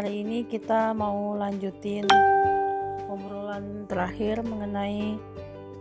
[0.00, 2.08] hari ini kita mau lanjutin
[3.04, 5.20] obrolan terakhir mengenai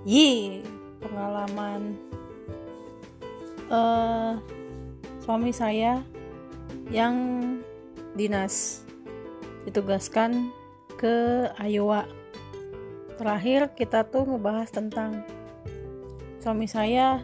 [0.03, 0.59] Yi
[0.99, 1.95] pengalaman
[3.71, 4.35] eh
[5.23, 6.03] suami saya
[6.91, 7.15] yang
[8.11, 8.83] dinas
[9.63, 10.51] ditugaskan
[10.99, 12.03] ke Iowa.
[13.15, 15.23] Terakhir kita tuh ngebahas tentang
[16.43, 17.23] suami saya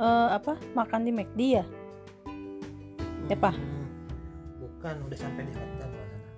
[0.00, 1.64] eh, apa makan di McD ya?
[3.28, 3.67] Ya, Pak?
[4.78, 6.32] Bukan udah sampai di hotel kalau salah.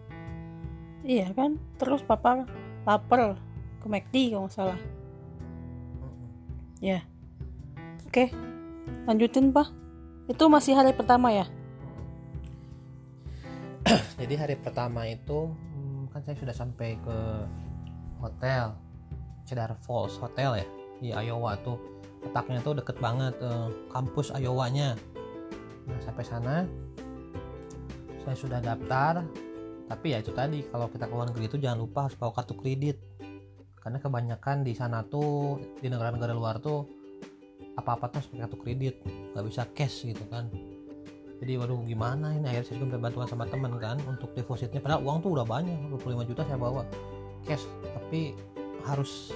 [1.05, 1.51] Iya kan?
[1.77, 2.49] Terus papa
[2.89, 3.37] lapar
[3.85, 4.81] ke McD kalau nggak salah.
[6.81, 7.05] Ya.
[8.09, 8.33] Oke.
[9.05, 9.69] Lanjutin, Pak.
[10.27, 11.45] Itu masih hari pertama ya?
[14.21, 17.19] jadi hari pertama itu hmm, kan saya sudah sampai ke
[18.21, 18.77] hotel
[19.49, 20.67] Cedar Falls Hotel ya
[21.01, 21.81] di Iowa tuh
[22.21, 24.95] letaknya tuh deket banget eh, kampus Iowa-nya
[25.89, 26.55] nah sampai sana
[28.31, 29.27] saya sudah daftar
[29.91, 32.55] tapi ya itu tadi kalau kita ke luar negeri itu jangan lupa harus bawa kartu
[32.55, 33.03] kredit.
[33.83, 36.87] Karena kebanyakan di sana tuh di negara-negara luar tuh
[37.75, 38.95] apa-apa tuh harus pakai kartu kredit
[39.35, 40.47] nggak bisa cash gitu kan.
[41.43, 42.47] Jadi waduh gimana ini?
[42.47, 44.79] Akhirnya saya juga minta bantuan sama teman kan untuk depositnya.
[44.79, 46.87] Padahal uang tuh udah banyak 25 juta saya bawa
[47.43, 47.67] cash.
[47.83, 48.39] Tapi
[48.87, 49.35] harus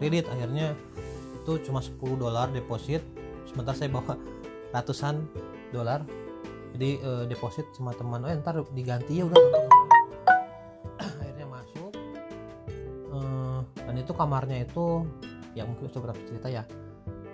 [0.00, 0.24] kredit.
[0.32, 0.72] akhirnya
[1.36, 3.04] itu cuma 10 dolar deposit.
[3.44, 4.16] Sementara saya bawa
[4.72, 5.28] ratusan
[5.68, 6.23] dolar
[6.74, 8.26] jadi eh, deposit sama teman.
[8.26, 9.22] Oh ntar diganti.
[9.22, 9.38] Ya udah
[11.22, 11.92] akhirnya masuk.
[13.14, 15.06] Eh, dan itu kamarnya itu
[15.54, 16.66] ya mungkin sudah berapa cerita ya.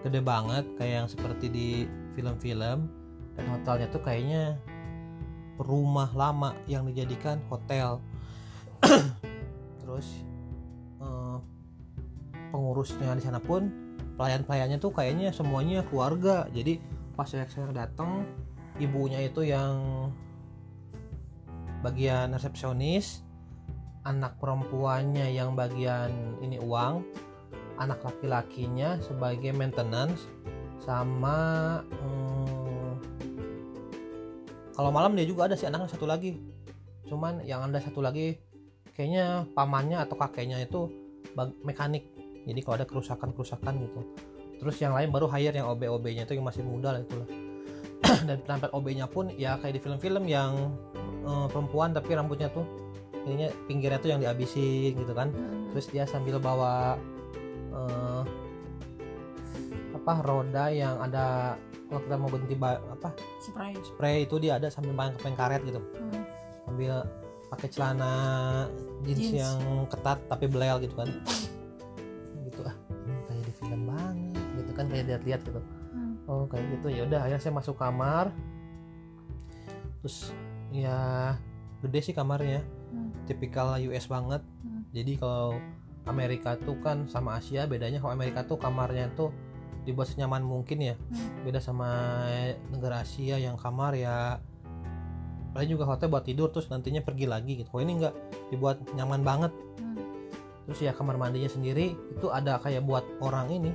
[0.04, 1.68] Gede banget kayak yang seperti di
[2.12, 2.92] film-film.
[3.32, 4.60] Dan hotelnya tuh kayaknya
[5.56, 8.04] rumah lama yang dijadikan hotel.
[9.80, 10.20] Terus
[11.00, 11.36] eh,
[12.52, 13.72] pengurusnya di sana pun
[14.20, 16.44] pelayan-pelayannya tuh kayaknya semuanya keluarga.
[16.52, 16.76] Jadi
[17.16, 18.28] pas saya datang
[18.80, 20.08] ibunya itu yang
[21.84, 23.22] bagian resepsionis
[24.04, 27.04] anak perempuannya yang bagian ini uang
[27.76, 30.24] anak laki-lakinya sebagai maintenance
[30.80, 32.96] sama hmm,
[34.72, 36.40] kalau malam dia juga ada sih anaknya satu lagi.
[37.04, 38.40] Cuman yang ada satu lagi
[38.96, 40.88] kayaknya pamannya atau kakeknya itu
[41.60, 42.08] mekanik.
[42.48, 44.00] Jadi kalau ada kerusakan-kerusakan gitu.
[44.56, 47.28] Terus yang lain baru hire yang OB-OB nya itu yang masih muda lah itulah
[48.28, 50.74] dan penampilan OB nya pun ya kayak di film-film yang
[51.24, 52.64] eh, perempuan tapi rambutnya tuh
[53.24, 55.28] ininya pinggirnya tuh yang dihabisin gitu kan
[55.70, 56.96] terus dia sambil bawa
[57.70, 58.22] eh,
[59.94, 61.54] apa roda yang ada
[61.90, 63.08] kalau kita mau berhenti apa
[63.42, 63.74] Spray.
[63.82, 66.22] spray itu dia ada sambil main kepeng karet gitu Hmm.
[66.64, 66.92] sambil
[67.50, 68.12] pakai celana
[69.02, 69.42] jeans, Jeans.
[69.42, 69.58] yang
[69.90, 71.10] ketat tapi belel gitu kan
[72.46, 75.79] gitu ah hmm, kayak di film banget gitu kan kayak lihat-lihat gitu Hmm.
[76.30, 76.86] Oh kayak gitu.
[76.94, 78.30] Ya udah akhirnya saya masuk kamar.
[80.00, 80.30] Terus
[80.70, 81.34] ya
[81.82, 82.62] gede sih kamarnya.
[82.90, 83.10] Hmm.
[83.26, 84.42] tipikal US banget.
[84.66, 84.82] Hmm.
[84.90, 85.62] jadi kalau
[86.02, 89.30] Amerika tuh kan sama Asia bedanya kalau Amerika tuh kamarnya tuh
[89.86, 90.94] dibuat senyaman mungkin ya.
[90.98, 91.46] Hmm.
[91.46, 91.90] beda sama
[92.74, 94.42] negara Asia yang kamar ya.
[95.50, 97.70] Paling juga hotel buat tidur terus nantinya pergi lagi gitu.
[97.70, 98.14] Kalau ini enggak
[98.50, 99.52] dibuat nyaman banget.
[99.78, 99.98] Hmm.
[100.66, 103.74] terus ya kamar mandinya sendiri itu ada kayak buat orang ini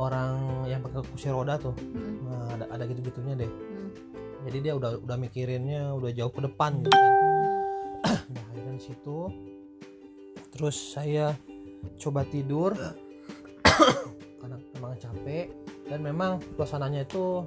[0.00, 2.24] orang yang pakai kursi roda tuh Hmm.
[2.24, 3.50] nah, ada ada gitu gitunya deh.
[3.50, 3.88] Hmm.
[4.48, 7.12] jadi dia udah udah mikirinnya udah jauh ke depan gitu kan.
[8.32, 9.18] Nah akhirnya di situ
[10.50, 11.36] terus saya
[12.00, 12.72] coba tidur.
[14.40, 15.46] Karena memang capek
[15.86, 17.44] dan memang suasananya itu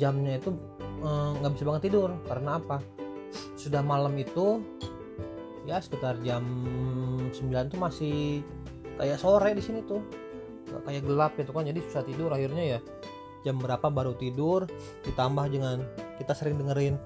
[0.00, 0.50] jamnya itu
[1.04, 2.10] eh, nggak bisa banget tidur.
[2.24, 2.80] Karena apa?
[3.60, 4.64] Sudah malam itu
[5.68, 6.40] ya sekitar jam
[7.28, 8.40] 9 tuh masih
[8.96, 10.00] kayak sore di sini tuh
[10.84, 12.80] kayak gelap gitu kan jadi susah tidur akhirnya ya.
[13.46, 14.66] Jam berapa baru tidur
[15.06, 15.86] ditambah dengan
[16.18, 16.98] kita sering dengerin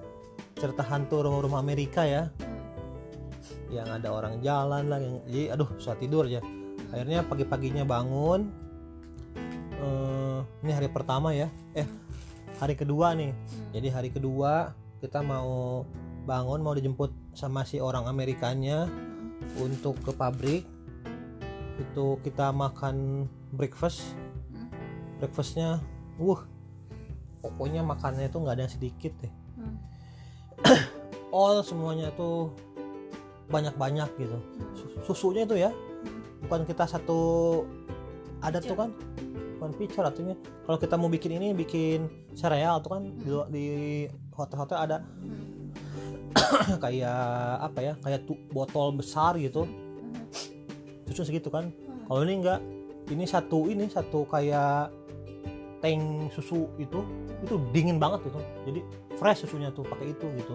[0.57, 2.33] cerita hantu rumah-rumah Amerika ya.
[3.69, 6.41] Yang ada orang jalan lah yang jadi aduh susah tidur ya
[6.93, 8.63] akhirnya pagi-paginya bangun
[9.83, 11.87] Eh, ini hari pertama ya eh
[12.57, 13.35] hari kedua nih.
[13.75, 14.71] Jadi hari kedua
[15.03, 15.83] kita mau
[16.23, 18.87] bangun mau dijemput sama si orang Amerikanya
[19.59, 20.63] untuk ke pabrik.
[21.75, 24.17] Itu kita makan breakfast.
[24.49, 24.67] Hmm.
[25.21, 25.79] breakfastnya
[26.17, 26.41] uh
[27.39, 29.33] pokoknya makannya itu nggak ada yang sedikit deh.
[29.59, 29.77] Hmm.
[31.33, 32.53] all semuanya tuh
[33.49, 34.37] banyak-banyak gitu.
[34.73, 35.69] Sus- susunya itu ya
[36.45, 37.19] bukan kita satu
[38.41, 38.89] ada tuh kan?
[39.59, 40.35] Bukan pitcher artinya.
[40.67, 43.65] Kalau kita mau bikin ini bikin sereal tuh kan di, lu- di
[44.33, 44.97] hotel-hotel ada
[46.83, 47.19] kayak
[47.61, 49.67] apa ya kayak botol besar gitu.
[51.09, 51.69] Susu segitu kan?
[52.07, 52.59] Kalau ini enggak
[53.11, 54.93] ini satu ini satu kayak
[55.83, 57.03] tank susu itu
[57.43, 58.39] itu dingin banget gitu.
[58.69, 58.79] Jadi
[59.19, 60.53] fresh susunya tuh pakai itu gitu.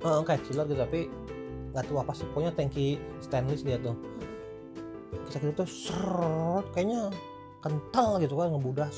[0.00, 1.00] Eh, kayak chiller gitu tapi
[1.70, 3.96] nggak tahu apa sih pokoknya tangki stainless dia tuh.
[5.28, 7.08] Kita gitu tuh seret kayaknya
[7.60, 8.88] kental gitu kan ngebudah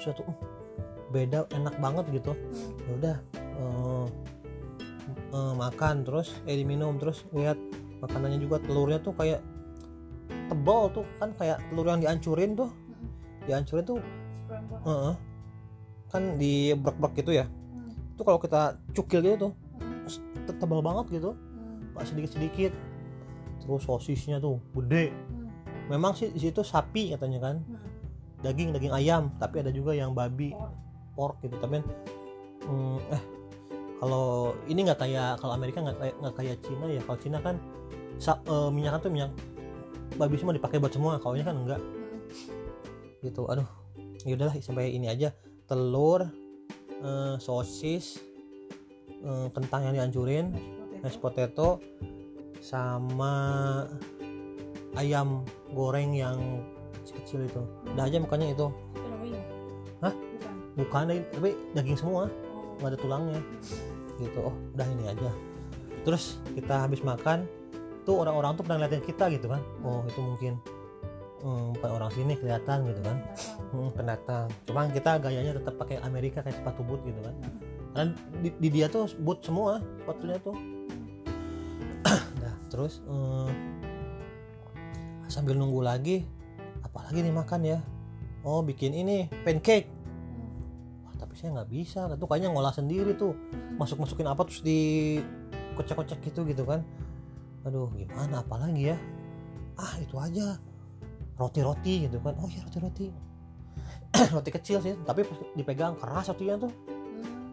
[0.00, 0.36] suatu uh,
[1.10, 2.32] beda enak banget gitu
[2.86, 4.06] ya udah eh,
[5.34, 7.58] eh, makan terus eh diminum terus lihat
[7.98, 9.42] makanannya juga telurnya tuh kayak
[10.50, 12.70] tebal tuh kan kayak telur yang dihancurin tuh.
[13.46, 13.98] Dihancurin tuh
[14.84, 15.14] Heeh.
[16.10, 17.46] kan di brek-brek gitu ya.
[18.18, 19.52] Itu kalau kita cukil gitu tuh
[20.50, 21.38] te- tebal banget gitu.
[21.94, 22.72] Nggak sedikit-sedikit.
[23.62, 25.14] Terus sosisnya tuh gede.
[25.86, 27.56] Memang sih di situ sapi katanya kan.
[28.42, 30.50] Daging daging ayam tapi ada juga yang babi
[31.14, 31.38] pork.
[31.46, 31.54] gitu.
[31.62, 31.78] Tapi
[32.66, 33.22] mm, eh
[34.00, 37.00] kalau ini nggak kayak kalau Amerika nggak kayak nggak kayak Cina ya.
[37.06, 37.56] Kalau Cina kan
[38.18, 39.30] sa- eh, minyak tuh minyak
[40.18, 41.80] babi semua dipakai buat semua kalau ini kan enggak.
[43.20, 43.68] Gitu aduh.
[44.24, 45.32] Ya udahlah sampai ini aja.
[45.68, 46.26] Telur
[47.00, 48.20] eh, sosis
[49.22, 50.52] eh, kentang yang dihancurin
[51.00, 51.80] mashed potato.
[52.60, 53.88] sama
[54.92, 56.60] ayam goreng yang
[57.00, 57.62] kecil-kecil itu.
[57.96, 58.68] Udah aja makanya itu.
[60.04, 60.12] Hah?
[60.76, 61.04] bukan.
[61.08, 62.28] Daging- tapi daging semua.
[62.80, 63.40] Nggak ada tulangnya.
[64.20, 65.32] Gitu oh udah ini aja.
[66.04, 67.48] Terus kita habis makan
[68.04, 69.62] tuh orang-orang tuh pernah ngeliatin kita gitu kan.
[69.84, 70.52] Oh itu mungkin
[71.44, 73.16] hmm, bukan orang sini kelihatan gitu kan.
[73.70, 74.46] Hmm, pendatang.
[74.66, 77.34] Cuman kita gayanya tetap pakai Amerika kayak sepatu boot gitu kan.
[77.90, 78.06] Dan
[78.40, 80.56] di, di dia tuh boot semua sepatunya tuh.
[82.40, 83.48] Nah terus hmm,
[85.28, 86.24] sambil nunggu lagi
[86.80, 87.78] apalagi nih makan ya?
[88.40, 89.88] Oh bikin ini pancake.
[91.04, 92.08] Wah, tapi saya nggak bisa.
[92.16, 93.36] Tuh kayaknya ngolah sendiri tuh.
[93.76, 95.20] Masuk masukin apa terus di
[95.76, 96.84] kocek-kocek gitu gitu kan
[97.64, 98.40] aduh gimana?
[98.40, 98.96] Apalagi ya?
[99.76, 100.56] Ah itu aja.
[101.36, 102.36] Roti-roti gitu kan.
[102.40, 103.08] Oh ya roti-roti.
[104.34, 105.24] Roti kecil sih tapi
[105.56, 106.72] dipegang keras rotinya tuh.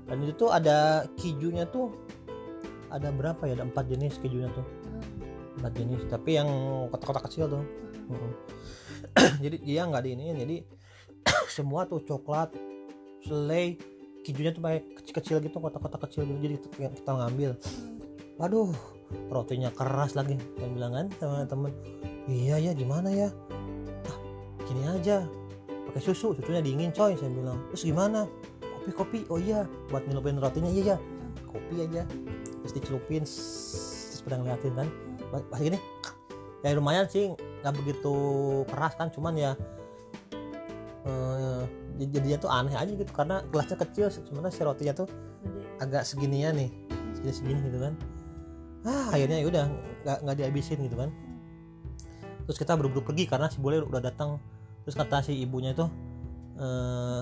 [0.08, 1.92] Dan itu tuh ada kijunya tuh
[2.88, 3.60] ada berapa ya?
[3.60, 4.66] Ada empat jenis kejunya tuh.
[5.60, 6.50] Empat jenis tapi yang
[6.92, 7.64] kotak-kotak kecil tuh.
[8.08, 8.32] Mm.
[9.44, 10.58] jadi dia nggak di ini jadi
[11.56, 12.52] semua tuh coklat
[13.24, 13.76] selai
[14.24, 16.40] kijunya tuh pakai kecil-kecil gitu kotak-kotak kecil gitu.
[16.40, 16.56] Jadi
[17.00, 17.52] kita ngambil.
[18.38, 18.97] Waduh
[19.32, 20.36] rotinya keras lagi.
[20.58, 21.72] Saya bilang kan sama temen
[22.28, 23.30] iya ya gimana ya?
[24.08, 24.18] Ah
[24.68, 25.24] gini aja
[25.88, 27.60] pakai susu susunya dingin coy saya bilang.
[27.72, 28.28] Terus gimana?
[28.60, 29.20] Kopi kopi.
[29.32, 30.70] Oh iya buat nyelupin rotinya.
[30.70, 30.98] Iya ya
[31.48, 32.04] kopi aja.
[32.64, 34.88] Terus dicelupin terus pada ngeliatin kan.
[35.28, 35.80] Pas gini
[36.66, 37.32] ya lumayan sih
[37.62, 38.16] nggak begitu
[38.68, 39.52] keras kan cuman ya
[41.06, 41.64] eh,
[41.98, 45.08] jadinya tuh aneh aja gitu karena gelasnya kecil sebenarnya si rotinya tuh
[45.78, 46.70] agak seginian nih
[47.14, 47.94] segini segini gitu kan
[48.88, 49.66] ah akhirnya ya udah
[50.08, 51.12] nggak nggak dihabisin gitu kan.
[52.48, 54.40] Terus kita buru-buru pergi karena si bule udah datang.
[54.88, 55.84] Terus kata si ibunya itu
[56.58, 57.22] eh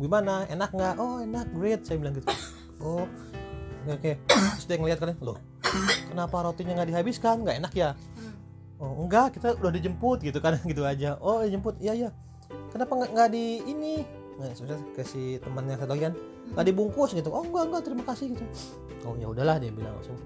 [0.00, 0.48] gimana?
[0.48, 0.94] Enak nggak?
[0.96, 2.26] Oh enak great saya bilang gitu.
[2.80, 3.04] Oh
[3.84, 4.12] oke oke.
[4.24, 5.36] Terus dia ngeliat kan loh
[6.10, 7.42] kenapa rotinya nggak dihabiskan?
[7.42, 7.90] Nggak enak ya?
[8.78, 11.18] Oh enggak kita udah dijemput gitu kan gitu aja.
[11.20, 12.10] Oh dijemput iya iya.
[12.70, 13.94] Kenapa nggak nggak di ini?
[14.34, 15.06] Nah, sudah ke
[15.38, 16.14] temannya satu lagi kan
[16.54, 17.30] nggak dibungkus gitu.
[17.30, 18.44] Oh enggak enggak terima kasih gitu.
[19.04, 20.18] Oh ya udahlah dia bilang langsung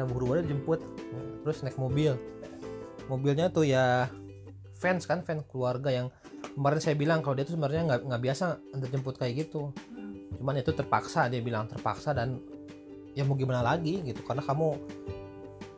[0.00, 2.14] kita buru-buru dijemput Nah, terus naik mobil.
[3.10, 4.06] Mobilnya tuh ya
[4.78, 6.06] fans kan fans keluarga yang
[6.54, 9.74] kemarin saya bilang kalau dia tuh sebenarnya nggak nggak biasa antar jemput kayak gitu.
[10.38, 12.38] Cuman itu terpaksa dia bilang terpaksa dan
[13.12, 14.22] ya mau gimana lagi gitu.
[14.22, 14.78] Karena kamu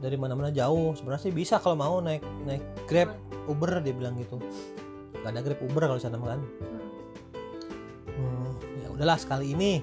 [0.05, 0.93] dari mana-mana jauh.
[0.93, 3.17] Sebenarnya sih bisa kalau mau naik naik grab
[3.49, 4.37] uber dia bilang gitu.
[5.25, 6.41] Nggak ada grab uber kalau sana kan.
[8.13, 8.53] Hmm,
[8.85, 9.81] ya udahlah sekali ini.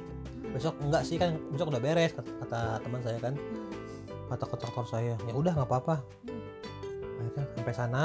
[0.53, 3.33] Besok enggak sih kan besok udah beres kata, kata teman saya kan
[4.29, 5.17] kata kontraktor saya.
[5.25, 5.95] Ya udah nggak apa-apa.
[7.19, 8.03] Akhirnya sampai sana.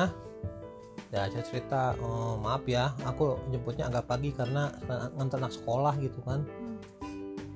[1.14, 4.74] Ya saya cerita "Oh, maaf ya aku jemputnya agak pagi karena
[5.14, 6.42] ngantar anak sekolah gitu kan.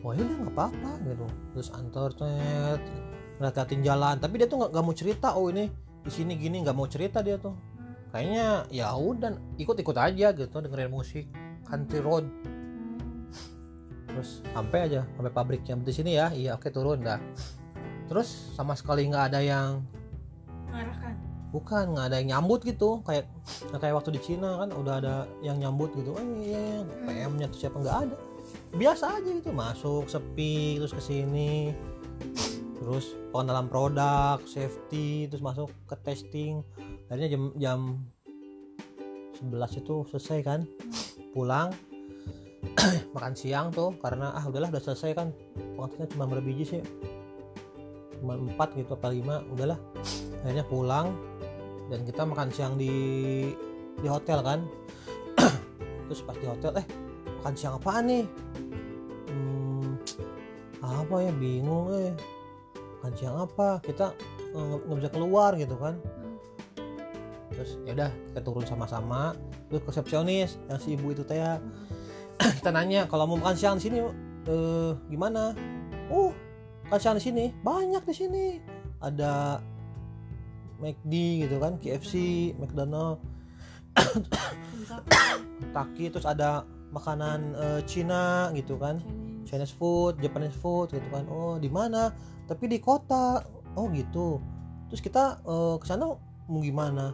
[0.04, 1.26] Wah ya udah nggak apa-apa gitu.
[1.56, 2.82] Terus antar cet
[3.42, 4.16] ngeliatin jalan.
[4.22, 5.66] Tapi dia tuh nggak mau cerita oh ini
[6.04, 7.56] di sini gini nggak mau cerita dia tuh.
[8.14, 11.26] Kayaknya ya udah ikut-ikut aja gitu dengerin musik
[11.66, 12.24] country road.
[14.06, 15.74] Terus sampai aja sampai pabriknya.
[15.82, 16.30] Di sini ya?
[16.30, 17.18] Iya oke turun dah
[18.08, 19.84] terus sama sekali nggak ada yang
[20.72, 21.14] mengarahkan?
[21.48, 23.04] Bukan nggak ada yang nyambut gitu.
[23.04, 23.28] Kayak
[23.68, 26.16] nggak kayak waktu di Cina kan udah ada yang nyambut gitu.
[26.16, 27.04] Oh iya, iya.
[27.04, 27.76] PM-nya tuh siapa?
[27.80, 28.16] Nggak ada.
[28.72, 29.50] Biasa aja gitu.
[29.52, 31.72] Masuk sepi terus ke sini.
[32.80, 36.64] Terus pengenalan produk safety terus masuk ke testing.
[37.12, 37.80] Akhirnya jam jam
[39.44, 40.60] 11 itu selesai kan.
[41.36, 41.72] Pulang.
[43.14, 45.28] Makan siang tuh karena ah udahlah udah selesai kan.
[45.76, 46.82] Waktunya cuma berapa biji sih
[48.20, 49.78] cuma empat gitu apa lima udahlah.
[50.42, 51.14] Akhirnya pulang
[51.88, 52.92] dan kita makan siang di
[53.98, 54.60] di hotel kan.
[56.06, 56.86] Terus pas di hotel eh
[57.40, 58.24] makan siang apaan nih?
[59.30, 59.98] Hmm,
[60.82, 62.12] apa ya bingung eh.
[63.00, 63.78] Makan siang apa?
[63.82, 64.14] Kita
[64.54, 65.98] eh, nggak bisa keluar gitu kan.
[67.54, 69.34] Terus ya udah kita turun sama-sama.
[69.68, 71.60] Terus resepsionis yang si ibu itu teh ya,
[72.62, 73.98] kita nanya kalau mau makan siang di sini
[74.48, 75.52] eh, gimana?
[76.08, 76.32] Oh
[76.88, 77.44] makan siang di sini.
[77.60, 78.46] Banyak di sini.
[79.04, 79.60] Ada
[80.80, 82.12] McD gitu kan KFC
[82.56, 83.20] McDonald.
[85.76, 89.04] Taki terus ada makanan eh, Cina gitu kan.
[89.44, 89.76] Chinese.
[89.76, 91.28] Food Japanese food gitu kan.
[91.28, 92.08] Oh di mana?
[92.48, 93.44] Tapi di kota.
[93.76, 94.40] Oh gitu.
[94.88, 96.08] Terus kita eh, ke sana
[96.48, 97.12] mau gimana?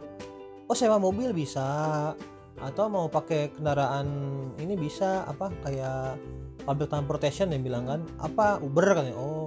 [0.71, 2.15] Oh sewa mobil bisa.
[2.63, 4.07] Atau mau pakai kendaraan
[4.55, 6.15] ini bisa apa kayak
[6.63, 7.99] public transportation yang bilang kan.
[8.23, 8.63] Apa?
[8.63, 9.44] Uber kan ya oh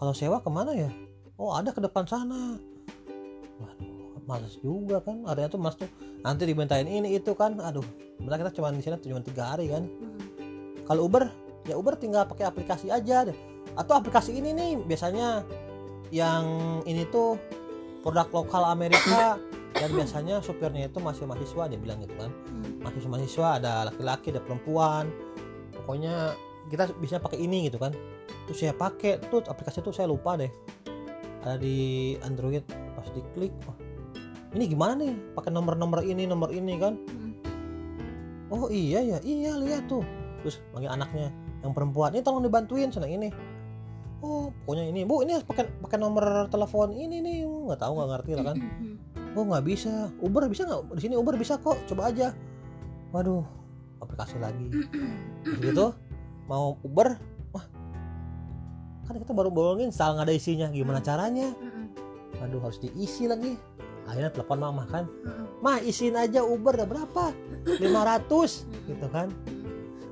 [0.00, 0.88] kalau sewa ke mana ya?
[1.36, 2.56] Oh ada ke depan sana.
[3.60, 5.28] Waduh males juga kan?
[5.28, 5.92] Adanya tuh mas tuh
[6.24, 7.60] nanti dimintain ini itu kan?
[7.60, 7.84] Aduh
[8.16, 9.84] benar kita cuma di sini cuma tiga hari kan?
[10.88, 11.28] Kalau Uber
[11.68, 13.36] ya Uber tinggal pakai aplikasi aja deh.
[13.76, 15.44] Atau aplikasi ini nih biasanya
[16.08, 17.36] yang ini tuh
[18.00, 19.36] produk lokal Amerika
[19.76, 22.32] dan biasanya supirnya itu masih mahasiswa dia bilang gitu kan.
[22.80, 25.12] Mahasiswa mahasiswa ada laki-laki ada perempuan.
[25.76, 26.32] Pokoknya
[26.72, 27.92] kita bisa pakai ini gitu kan
[28.50, 30.50] terus saya pakai tuh aplikasi tuh saya lupa deh.
[31.46, 32.66] Ada di Android
[32.98, 33.78] pas diklik oh,
[34.58, 35.14] ini gimana nih?
[35.38, 36.98] Pakai nomor-nomor ini nomor ini kan?
[38.50, 40.02] Oh iya ya iya lihat tuh.
[40.42, 41.30] Terus panggil anaknya
[41.62, 43.30] yang perempuan ini tolong dibantuin sana ini.
[44.18, 47.46] Oh pokoknya ini bu ini pakai pakai nomor telepon ini nih.
[47.46, 48.56] Nggak tahu nggak ngerti lah kan.
[49.38, 50.10] Oh nggak bisa.
[50.18, 50.98] Uber bisa nggak?
[50.98, 51.78] Di sini Uber bisa kok.
[51.86, 52.34] Coba aja.
[53.14, 53.46] Waduh
[54.02, 54.66] aplikasi lagi.
[55.46, 55.94] Terus gitu
[56.50, 57.29] mau Uber
[59.10, 61.50] kan kita baru bolongin salah nggak ada isinya gimana caranya?
[62.38, 63.58] Waduh harus diisi lagi.
[64.06, 65.10] Akhirnya telepon mama kan.
[65.58, 67.34] Mah isiin aja Uber udah berapa?
[67.66, 69.28] 500 gitu kan.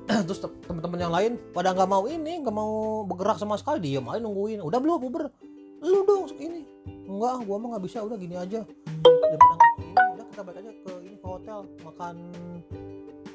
[0.27, 4.03] Terus te- teman-teman yang lain pada nggak mau ini nggak mau bergerak sama sekali diem
[4.03, 4.59] aja nungguin.
[4.59, 5.31] Udah belum Uber?
[5.79, 6.67] Lu dong ini.
[7.07, 8.67] Enggak gua mah nggak bisa udah gini aja.
[8.99, 12.15] Daripada ini udah kita balik aja ke ini ke hotel makan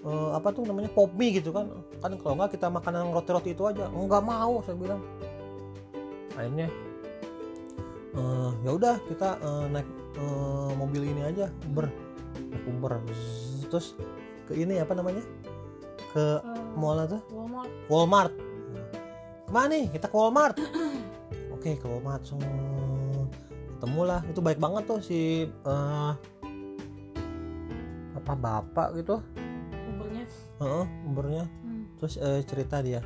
[0.04, 1.72] eh, apa tuh namanya pop mie gitu kan.
[2.04, 3.88] Kan kalau nggak kita makan yang roti-roti itu aja.
[3.88, 5.00] Nggak mau saya bilang
[6.34, 6.68] akhirnya
[8.14, 9.88] eh, ya udah kita eh, naik
[10.18, 11.86] eh, mobil ini aja Uber.
[12.50, 12.92] Naik Uber.
[13.10, 13.86] Zzz, terus
[14.50, 15.22] ke ini apa namanya?
[16.14, 16.38] Ke
[16.78, 17.70] mall tuh Walmart.
[17.90, 18.34] Walmart.
[19.46, 19.90] Ke mana nih?
[19.90, 20.56] Kita ke Walmart.
[21.54, 22.38] Oke ke Walmart so,
[23.76, 24.20] ketemulah.
[24.30, 26.12] Itu baik banget tuh si eh,
[28.14, 29.18] apa bapak gitu.
[29.94, 30.26] Ubernya.
[30.62, 31.44] Heeh, Ubernya.
[31.98, 33.02] Terus eh, cerita dia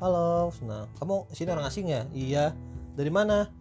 [0.00, 2.08] halo nah kamu sini orang asing ya?
[2.16, 2.56] Iya.
[2.96, 3.52] Dari mana?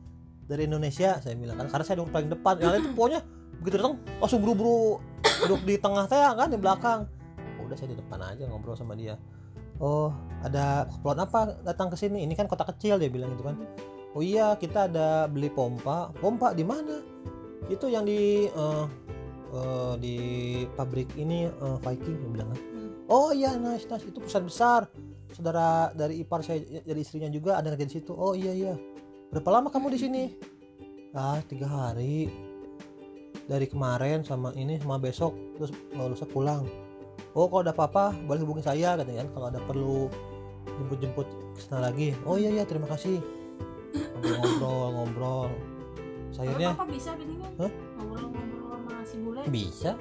[0.47, 1.59] Dari Indonesia saya bilang.
[1.59, 2.55] Kan karena saya duduk paling depan.
[2.63, 3.19] Yang lain tuh pokoknya
[3.59, 5.03] begitu datang langsung buru-buru
[5.43, 7.03] duduk di tengah saya kan di belakang.
[7.59, 9.19] Oh, udah saya di depan aja ngobrol sama dia.
[9.83, 12.23] Oh ada keperluan apa datang ke sini?
[12.23, 13.59] Ini kan kota kecil dia bilang gitu kan.
[14.15, 16.15] Oh iya kita ada beli pompa.
[16.23, 17.03] Pompa di mana?
[17.67, 18.85] Itu yang di eh,
[19.51, 20.15] eh, di
[20.71, 22.59] pabrik ini eh, Viking dia bilang kan.
[23.11, 24.07] Oh iya nice nice.
[24.07, 24.81] Itu perusahaan besar.
[25.29, 28.11] Saudara dari ipar saya dari istrinya juga ada kerja di situ.
[28.17, 28.73] Oh iya iya.
[29.29, 30.23] Berapa lama kamu di sini?
[31.13, 32.29] Ah tiga hari.
[33.49, 36.65] Dari kemarin sama ini sama besok terus mau lusa pulang.
[37.37, 40.09] Oh kalau ada apa-apa boleh hubungi saya katanya kan kalau ada perlu
[40.65, 42.13] jemput-jemput ke sana lagi.
[42.25, 43.21] Oh iya iya terima kasih.
[44.21, 45.49] Ngobrol ngobrol.
[46.33, 47.29] Sayurnya Bapak bisa kan
[47.97, 49.91] ngobrol-ngobrol sama si bule bisa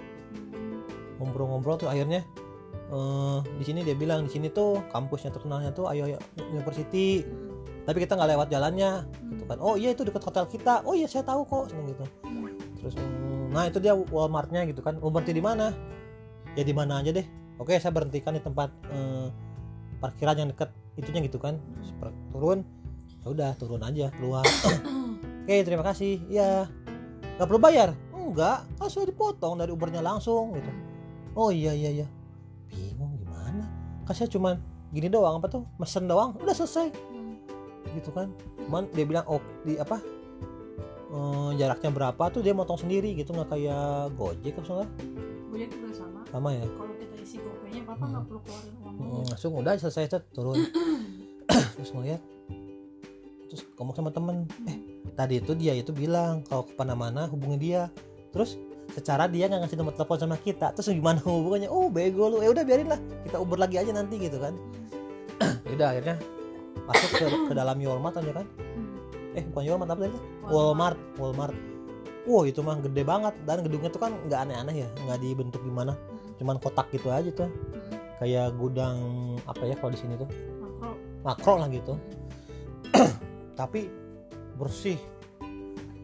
[1.19, 2.23] ngobrol-ngobrol tuh akhirnya
[2.89, 7.21] eh di sini dia bilang di sini tuh kampusnya terkenalnya tuh Ayo Ayo University
[7.89, 9.09] tapi kita nggak lewat jalannya.
[9.33, 10.85] Gitu kan oh iya itu dekat hotel kita.
[10.85, 12.05] Oh iya saya tahu kok Seneng gitu.
[12.85, 15.01] Terus mm, nah itu dia Walmartnya gitu kan.
[15.01, 15.73] Oh berhenti di mana?
[16.53, 17.25] Ya di mana aja deh.
[17.57, 19.33] Oke saya berhentikan di tempat eh,
[20.05, 20.69] parkiran yang dekat
[21.01, 21.57] itunya gitu kan.
[22.29, 22.61] Turun.
[23.25, 24.45] Ya udah turun aja keluar.
[25.49, 26.21] Oke terima kasih.
[26.29, 26.69] Ya
[27.41, 27.97] nggak perlu bayar?
[28.13, 30.69] Enggak kan sudah dipotong dari Ubernya langsung gitu.
[31.33, 32.07] Oh iya iya iya
[34.13, 34.57] saya cuman
[34.89, 36.89] gini doang apa tuh mesen doang udah selesai.
[37.93, 38.33] Gitu kan.
[38.65, 40.01] Cuman dia bilang oh di apa
[41.09, 42.23] eh, jaraknya berapa?
[42.29, 44.89] Tuh dia motong sendiri gitu nggak kayak gojek apa salah
[45.49, 46.21] Gojek juga sama.
[46.29, 46.65] Sama ya?
[46.69, 48.11] Kalau kita isi gopaynya bapak Hmm.
[48.13, 50.57] nggak perlu keluarin uang Mm, dulu langsung udah selesai set turun.
[51.77, 52.23] Terus ngeliat
[53.49, 54.77] terus ngomong sama temen eh
[55.17, 57.89] tadi itu dia itu bilang kalau ke mana-mana hubungi dia.
[58.29, 58.61] Terus
[58.93, 61.69] secara dia nggak ngasih nomor telepon sama kita terus gimana hubungannya?
[61.71, 62.37] Oh bego lu.
[62.41, 63.01] Ya udah biarin lah.
[63.25, 64.55] Kita uber lagi aja nanti gitu kan.
[65.69, 66.17] Ya udah akhirnya?
[66.89, 68.47] Masuk ke, ke dalam Walmart aja kan?
[68.59, 69.37] Hmm.
[69.37, 70.19] eh bukan Walmart apa tadi?
[70.49, 70.99] Walmart.
[71.21, 71.57] Walmart
[72.29, 73.35] Wah itu mah gede banget.
[73.49, 76.37] Dan gedungnya tuh kan nggak aneh-aneh ya, nggak dibentuk gimana, Hmm.
[76.37, 77.97] cuman kotak gitu aja tuh, Hmm.
[78.21, 78.97] kayak gudang
[79.49, 80.29] apa ya kalau di sini tuh?
[80.61, 80.91] Makro.
[81.25, 81.95] makro lah gitu.
[83.61, 83.89] Tapi
[84.61, 85.01] bersih.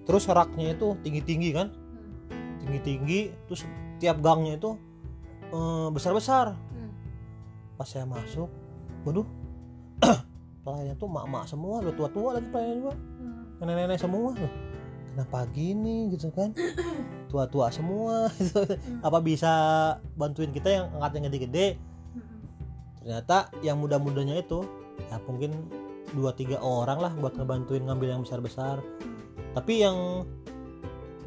[0.09, 1.69] Terus raknya itu tinggi-tinggi kan,
[2.65, 2.73] Hmm.
[2.73, 3.21] tinggi-tinggi.
[3.47, 3.63] Terus
[4.01, 4.75] tiap gangnya itu
[5.53, 6.57] eh, besar-besar.
[6.57, 6.91] Hmm.
[7.77, 8.49] Pas saya masuk,
[9.05, 9.29] waduh,
[10.65, 13.43] pelayannya tuh mak-mak semua, udah tua-tua lagi pelayannya juga, Hmm.
[13.61, 14.53] nenek-nenek semua loh.
[15.15, 16.51] Kenapa gini gitu kan?
[17.31, 18.27] Tua-tua semua.
[18.39, 18.63] gitu.
[18.99, 19.53] Apa bisa
[20.15, 21.69] bantuin kita yang angkatnya gede-gede?
[22.15, 22.43] Hmm.
[22.99, 24.65] ternyata yang muda-mudanya itu
[25.11, 25.53] ya mungkin
[26.15, 28.79] dua tiga orang lah buat ngebantuin ngambil yang besar-besar
[29.53, 30.25] tapi yang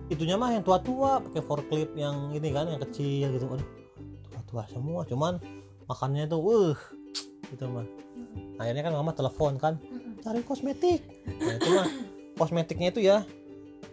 [0.08, 3.70] itunya mah yang tua-tua pakai forklift yang ini kan yang kecil gitu aduh
[4.32, 5.40] tua-tua semua cuman
[5.88, 6.80] makannya tuh uh
[7.48, 7.88] gitu mah.
[7.88, 8.60] Hmm.
[8.60, 9.80] akhirnya kan mama telepon kan
[10.20, 11.00] cari kosmetik.
[11.40, 11.88] Nah itu mah
[12.36, 13.24] kosmetiknya itu ya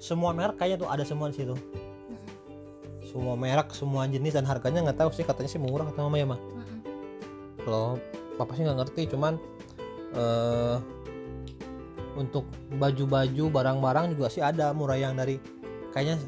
[0.03, 1.55] semua merek kayaknya tuh ada semua di situ.
[3.07, 6.27] Semua merek semua jenis dan harganya nggak tahu sih katanya sih murah kata mama ya
[6.27, 6.41] mah
[7.63, 7.97] kalau
[8.37, 9.39] papa sih nggak ngerti cuman
[10.15, 10.77] eh
[12.15, 12.47] untuk
[12.79, 15.39] baju-baju barang-barang juga sih ada murah yang dari
[15.95, 16.19] kayaknya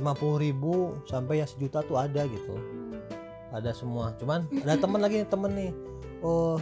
[0.00, 2.56] 50.000 ribu sampai yang sejuta tuh ada gitu.
[2.56, 2.96] Hmm.
[3.50, 4.14] ada semua.
[4.16, 5.70] Cuman ada temen lagi temen nih.
[6.24, 6.56] Oh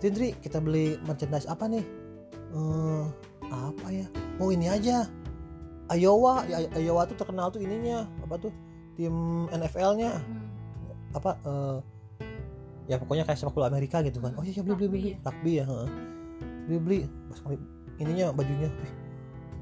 [0.00, 1.84] Tindri kita beli merchandise apa nih?
[2.56, 3.04] Eh
[3.52, 4.06] apa ya?
[4.42, 5.06] Oh ini aja.
[5.92, 8.08] Iowa ya, Iowa tuh terkenal tuh ininya.
[8.24, 8.52] Apa tuh?
[8.96, 10.48] Tim NFL-nya Hmm.
[11.12, 11.76] apa eh,
[12.88, 14.32] ya pokoknya kayak sepak bola Amerika gitu kan.
[14.40, 15.10] Oh iya iya, beli beli beli.
[15.20, 15.64] Rugby ya?
[15.68, 15.88] Heeh.
[16.66, 16.98] beli beli.
[18.00, 18.72] Ininya bajunya.
[18.72, 18.92] Wih,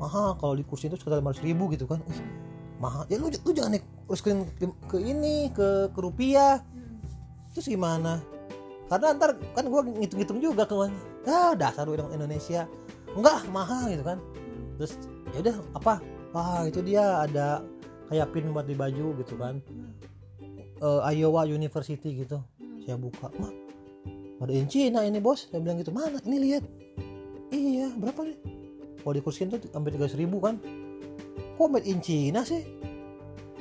[0.00, 2.00] mahal kalau di kursi itu sekitar lima ribu gitu kan.
[2.08, 2.20] Wih,
[2.80, 3.04] mahal.
[3.12, 4.32] Ya lu, lu jangan naik ke,
[4.88, 6.64] ke ini ke ke rupiah.
[7.52, 8.24] Terus gimana?
[8.88, 10.90] Karena ntar kan gua ngitung-ngitung juga kan
[11.28, 12.64] ah dasar lu Indonesia.
[13.12, 14.18] Enggak mahal gitu kan.
[14.80, 14.96] Terus
[15.36, 15.94] ya udah apa?
[16.32, 17.60] Wah itu dia ada
[18.08, 19.60] kayak pin buat di baju gitu kan.
[20.80, 22.40] Eh, Iowa University gitu.
[22.82, 23.52] Saya buka mah
[24.40, 25.52] ada in Cina ini bos?
[25.52, 26.16] Saya bilang gitu mana?
[26.24, 26.64] Ini lihat.
[27.52, 28.24] Iya berapa?
[28.24, 28.59] nih
[29.00, 30.60] kalau dikursiin tuh sampai tiga ribu kan.
[31.56, 32.64] Kok made in Cina sih?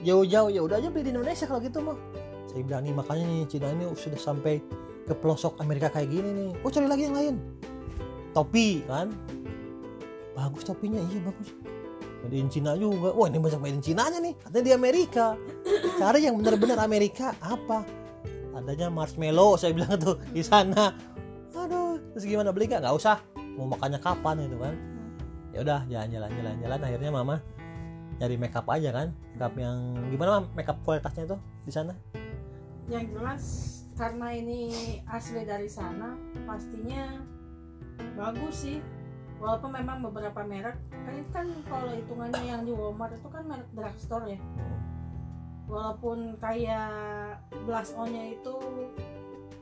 [0.04, 2.00] Jauh-jauh ya udah aja beli di Indonesia kalau gitu mah.
[2.48, 4.64] Saya bilang nih makanya nih Cina ini sudah sampai
[5.04, 6.50] ke pelosok Amerika kayak gini nih.
[6.64, 7.36] Oh cari lagi yang lain.
[8.32, 9.12] Topi kan?
[10.36, 11.52] Bagus topinya iya bagus.
[12.24, 13.12] Made in Cina juga.
[13.12, 14.34] Wah ini banyak made in Cina nya nih.
[14.40, 15.26] Katanya di Amerika.
[16.00, 17.84] Cari yang benar-benar Amerika apa?
[18.56, 20.96] Adanya marshmallow saya bilang tuh di sana.
[21.52, 22.72] Aduh terus gimana beli?
[22.72, 23.20] Nggak nggak usah.
[23.60, 24.89] Mau makannya kapan gitu kan
[25.60, 26.80] ya udah jalan-jalan jalan-jalan.
[26.88, 27.36] Akhirnya mama
[28.16, 29.08] nyari makeup aja kan.
[29.36, 30.46] Makeup yang gimana mam?
[30.56, 31.94] Makeup kualitasnya tuh di sana?
[32.88, 33.44] Yang jelas
[34.00, 34.62] karena ini
[35.12, 36.16] asli dari sana
[36.48, 37.20] pastinya
[38.16, 38.80] bagus sih.
[39.44, 43.68] Walaupun memang beberapa merek kan itu kan kalau hitungannya yang di Walmart itu kan merek
[43.76, 44.40] drugstore ya.
[45.68, 48.56] Walaupun kayak blush on-nya itu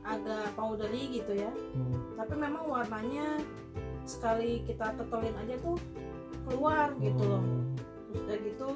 [0.06, 1.50] agak powdery gitu ya.
[1.50, 2.16] Hmm.
[2.16, 3.38] tapi memang warnanya
[4.08, 5.76] sekali kita tetelin aja tuh
[6.42, 7.76] keluar gitu loh Hmm.
[8.08, 8.68] terus udah gitu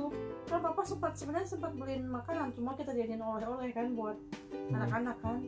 [0.44, 4.20] kan papa sempat sebenarnya sempat beliin makanan cuma kita jadiin oleh-oleh kan buat
[4.68, 5.40] anak-anak kan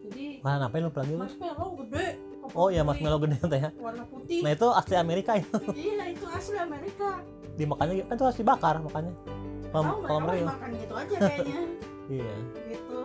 [0.00, 1.18] jadi Mana apa lu lagi lu?
[1.18, 2.06] marshmallow gede
[2.50, 3.70] Oh iya beli marshmallow gede teh ya.
[3.76, 5.46] warna putih Nah itu asli Amerika ya.
[5.76, 7.18] iya itu asli Amerika
[7.52, 9.12] Dimakannya kan itu harus dibakar makanya.
[9.68, 11.60] Kalau tahu kalau mereka makan gitu aja kayaknya
[12.08, 12.34] Iya.
[12.68, 12.98] gitu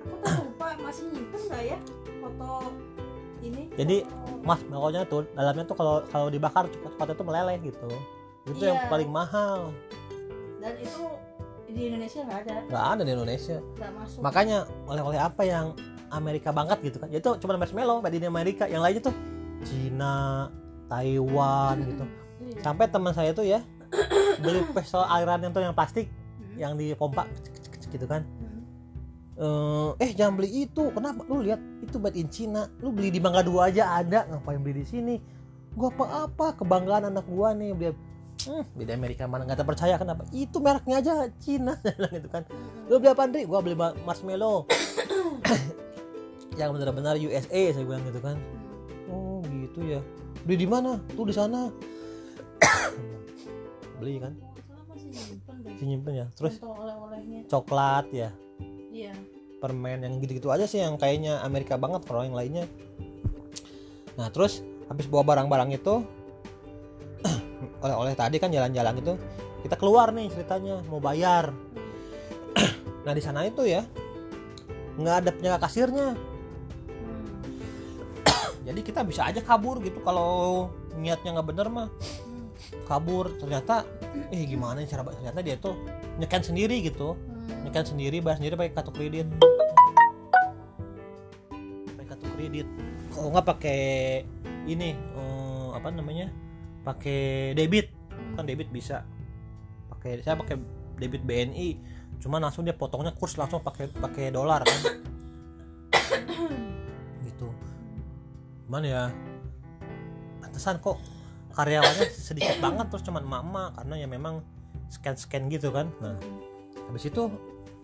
[0.00, 1.78] aku tuh lupa masih nyimpen nggak ya
[2.18, 2.50] foto
[3.40, 7.88] ini Jadi, foto- Marshmallow-nya tuh dalamnya tuh kalau kalau dibakar coklatnya tuh meleleh gitu.
[8.46, 8.88] Itu yang Iya.
[8.88, 9.72] paling mahal.
[10.60, 11.02] dan itu
[11.66, 13.56] di Indonesia nggak ada Nggak ada di Indonesia.
[13.90, 15.72] masuk Makanya oleh-oleh apa yang
[16.10, 17.08] Amerika banget gitu kan.
[17.08, 18.64] Itu cuma marshmallow made in Amerika.
[18.66, 19.14] Yang lainnya tuh
[19.62, 20.48] Cina,
[20.86, 22.04] Taiwan gitu.
[22.42, 22.60] Iya.
[22.60, 23.64] Sampai teman saya tuh ya
[24.36, 26.56] beli pistol airan yang tuh yang plastik Hmm.
[26.56, 27.24] yang dipompa
[27.86, 28.22] gitu kan.
[29.40, 30.92] Eh, eh jangan beli itu.
[30.92, 31.24] Kenapa?
[31.24, 32.68] Lu lihat itu made in Cina.
[32.84, 34.28] Lu beli di Mangga Dua aja ada.
[34.28, 35.16] Ngapain beli di sini?
[35.72, 37.96] Gua apa-apa kebanggaan anak gua nih beli
[38.40, 40.24] Hmm, beda Amerika mana nggak terpercaya kenapa?
[40.32, 42.42] Itu mereknya aja Cina bilang gitu kan.
[42.88, 43.44] Lu beli apa Andri?
[43.44, 44.64] Gua beli ma- marshmallow.
[46.60, 48.40] yang benar-benar USA saya bilang gitu kan.
[49.12, 50.00] Oh gitu ya.
[50.48, 50.96] Beli di mana?
[51.12, 51.68] Tuh di sana.
[54.00, 54.32] beli kan?
[54.88, 56.26] Masih nyimpen ya.
[56.32, 56.56] Terus
[57.52, 58.32] coklat ya.
[59.00, 59.14] Iya.
[59.60, 62.64] permen yang gitu-gitu aja sih yang kayaknya Amerika banget kalau yang lainnya.
[64.16, 66.04] Nah terus habis bawa barang-barang itu
[67.84, 69.12] oleh-oleh tadi kan jalan-jalan itu
[69.60, 71.52] kita keluar nih ceritanya mau bayar.
[73.00, 73.80] Nah di sana itu ya
[75.00, 76.16] nggak ada penjaga kasirnya.
[78.68, 80.68] Jadi kita bisa aja kabur gitu kalau
[81.00, 81.88] niatnya nggak bener mah.
[81.88, 82.48] Hmm.
[82.84, 83.88] kabur ternyata
[84.28, 85.74] eh gimana cara ternyata dia tuh
[86.20, 87.16] nyeken sendiri gitu
[87.50, 87.66] Hmm.
[87.66, 89.26] nyeken sendiri bayar sendiri pakai kartu kredit.
[91.90, 92.66] Pakai kartu kredit.
[93.10, 93.82] Kalau nggak pakai
[94.70, 96.30] ini eh, apa namanya?
[96.86, 97.90] Pakai debit.
[98.38, 99.02] Kan debit bisa.
[99.90, 100.56] Pakai saya pakai
[101.00, 104.80] debit BNI cuma langsung dia potongnya kurs langsung pakai pakai dolar kan.
[107.24, 107.48] Gitu.
[108.68, 109.08] Cuman ya
[110.44, 111.00] pantesan kok
[111.56, 114.44] karyawannya sedikit banget terus cuman mama karena ya memang
[114.92, 115.88] scan scan gitu kan.
[116.04, 116.20] Nah
[116.90, 117.30] habis itu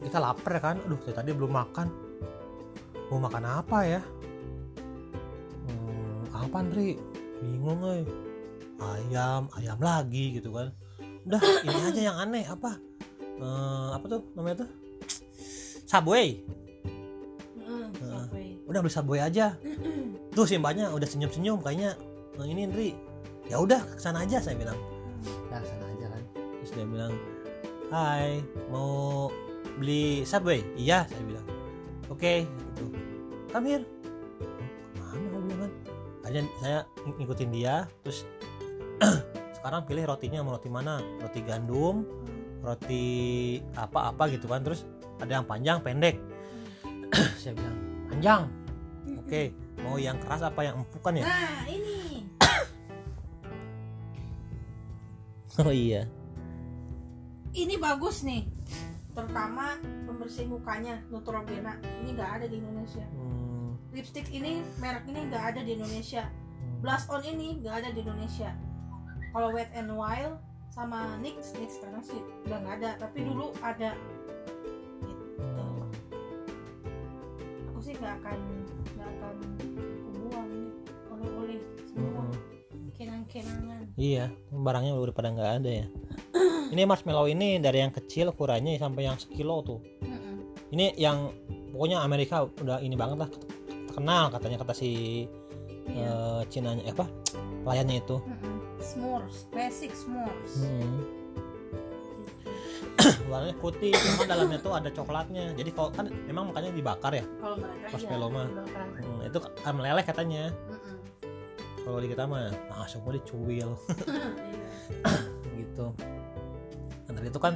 [0.02, 0.76] kita lapar kan?
[0.82, 1.86] Aduh dari tadi belum makan.
[3.06, 4.02] Mau makan apa ya?
[5.62, 6.98] Hmm, apa Andri?
[7.38, 8.02] Bingung eh.
[8.76, 10.74] Ayam ayam lagi gitu kan.
[11.22, 12.44] Udah ini aja yang aneh.
[12.50, 12.76] Apa?
[13.22, 14.70] Eh, apa tuh namanya tuh?
[15.86, 16.42] Subway.
[17.62, 18.58] Hmm, Subway.
[18.66, 19.54] udah beli Subway aja.
[20.34, 21.94] Tuh si mbaknya udah senyum senyum kayaknya
[22.42, 22.90] "Eh, ini Andri.
[23.46, 24.76] Ya udah ke sana aja saya bilang.
[25.48, 26.22] Ya ke sana aja kan.
[26.34, 27.14] Terus dia bilang
[27.90, 29.30] hai mau
[29.78, 30.64] beli Subway?
[30.74, 31.46] Iya saya bilang.
[32.10, 32.84] Oke gitu.
[33.50, 34.58] Come here "Oh,
[34.90, 35.72] ke mana aku bilang kan
[36.26, 38.26] akhirnya saya ng- ngikutin dia terus
[39.56, 40.98] sekarang pilih rotinya mau roti mana?
[41.22, 42.02] Roti gandum
[42.64, 43.04] roti
[43.78, 44.82] apa-apa gitu kan terus
[45.22, 46.18] ada yang panjang pendek.
[47.40, 47.78] Saya bilang
[48.10, 48.42] panjang.
[49.22, 51.24] Oke mau yang keras apa yang empuk kan ya?
[51.26, 52.26] Nah, ini.
[55.62, 56.04] oh iya
[57.56, 58.44] Ini bagus nih.
[59.16, 61.80] Terutama pembersih mukanya Neutrogena.
[62.04, 63.00] Ini nggak ada di Indonesia.
[63.16, 66.28] Hmm, Lipstick ini merek ini nggak ada di Indonesia.
[66.28, 66.84] hmm.
[66.84, 68.52] Blush on ini nggak ada di Indonesia.
[69.32, 70.36] Kalau Wet n Wild
[70.68, 72.90] sama NYX, NYX sekarang sih udah nggak ada.
[73.00, 73.96] Tapi dulu ada.
[75.00, 75.64] Gitu.
[77.72, 78.38] Aku sih nggak akan
[79.00, 79.34] nggak akan
[80.12, 80.50] buang
[81.08, 82.92] oleh-oleh semua Hmm.
[82.92, 83.80] kenang-kenangan.
[83.96, 85.86] Iya, barangnya udah pada nggak ada ya.
[86.74, 89.78] Ini marshmallow ini dari yang kecil ukurannya sampai yang sekilo tuh.
[90.74, 91.30] Ini yang
[91.70, 93.30] pokoknya Amerika udah ini banget lah
[93.86, 94.90] terkenal katanya kata si
[95.86, 96.10] Iya.
[96.10, 97.06] eh, Cinanya eh, apa
[97.62, 98.18] pelayannya itu.
[98.18, 98.82] Mm-mm.
[98.82, 100.52] S'mores, basic s'mores.
[100.58, 100.98] Hmm.
[103.30, 105.54] Warnanya putih, cuma dalamnya tuh ada coklatnya.
[105.54, 107.24] Jadi kalau kan memang makanya dibakar ya.
[107.38, 108.46] Kalau mereka Marshmallow iya, mah.
[108.98, 110.44] Hmm, itu kan meleleh katanya.
[111.86, 114.66] Kalau di kita mah langsung mau dicuil Iya.
[115.54, 115.86] gitu.
[117.06, 117.54] Nah, tadi itu kan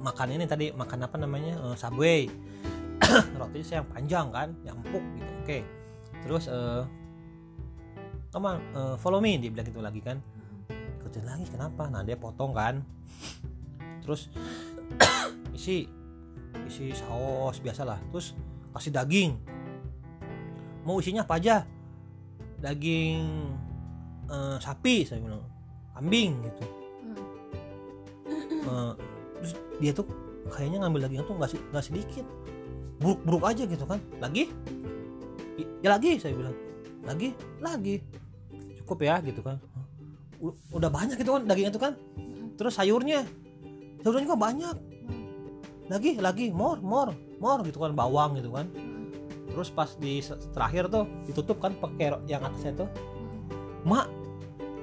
[0.00, 2.24] makan ini tadi makan apa namanya Eh, subway.
[3.40, 5.32] Rotinya sih yang panjang kan, yang empuk gitu.
[5.44, 5.58] Oke.
[6.24, 6.82] Terus eh
[8.32, 10.16] come eh, follow me dia bilang gitu lagi kan.
[11.00, 11.92] Ikutin lagi kenapa?
[11.92, 12.80] Nah, dia potong kan.
[14.00, 14.32] Terus
[15.56, 15.84] isi
[16.64, 18.00] isi saus biasalah.
[18.08, 18.32] Terus
[18.72, 19.30] kasih daging.
[20.88, 21.68] Mau isinya apa aja?
[22.64, 23.20] Daging
[24.32, 25.44] eh, sapi saya bilang.
[25.92, 26.85] Kambing gitu.
[28.66, 28.92] Eh,
[29.38, 30.06] terus dia tuh
[30.50, 32.26] kayaknya ngambil dagingnya tuh nggak nggak sedikit.
[32.98, 34.00] Buruk-buruk aja gitu kan.
[34.18, 34.50] Lagi?
[35.84, 36.56] Ya lagi saya bilang.
[37.06, 37.32] Lagi?
[37.62, 38.02] Lagi.
[38.82, 39.62] Cukup ya gitu kan.
[40.74, 41.92] Udah banyak gitu kan dagingnya tuh kan.
[42.58, 43.22] Terus sayurnya.
[44.02, 44.76] Sayurnya juga banyak.
[45.86, 46.50] Lagi lagi.
[46.50, 48.66] More more more gitu kan bawang gitu kan.
[49.46, 50.20] Terus pas di
[50.52, 52.88] terakhir tuh ditutup kan pakai yang atasnya tuh.
[53.86, 54.10] Mak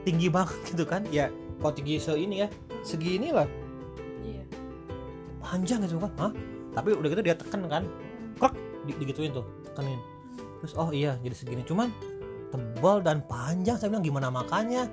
[0.08, 1.04] tinggi banget gitu kan.
[1.12, 1.28] Ya
[1.60, 2.48] kalau tinggi se ini ya
[2.86, 3.50] segini lah.
[5.54, 6.32] Panjang gitu kan Hah?
[6.74, 7.86] tapi udah gitu dia tekan kan.
[8.84, 10.02] Di, digituin tuh tekenin.
[10.60, 11.64] Terus oh iya jadi segini.
[11.64, 11.94] Cuman
[12.52, 14.90] tebal dan panjang saya bilang gimana makannya?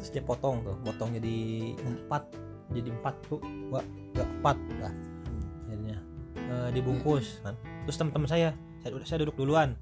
[0.00, 1.36] Terus dia potong tuh potong jadi
[1.76, 2.22] empat
[2.70, 3.42] jadi empat tuh
[3.74, 3.84] gak
[4.16, 4.94] gak empat lah
[5.66, 5.98] akhirnya
[6.50, 7.54] Eh, dibungkus kan.
[7.86, 8.50] Terus teman-teman saya
[8.82, 9.78] saya, saya duduk duluan.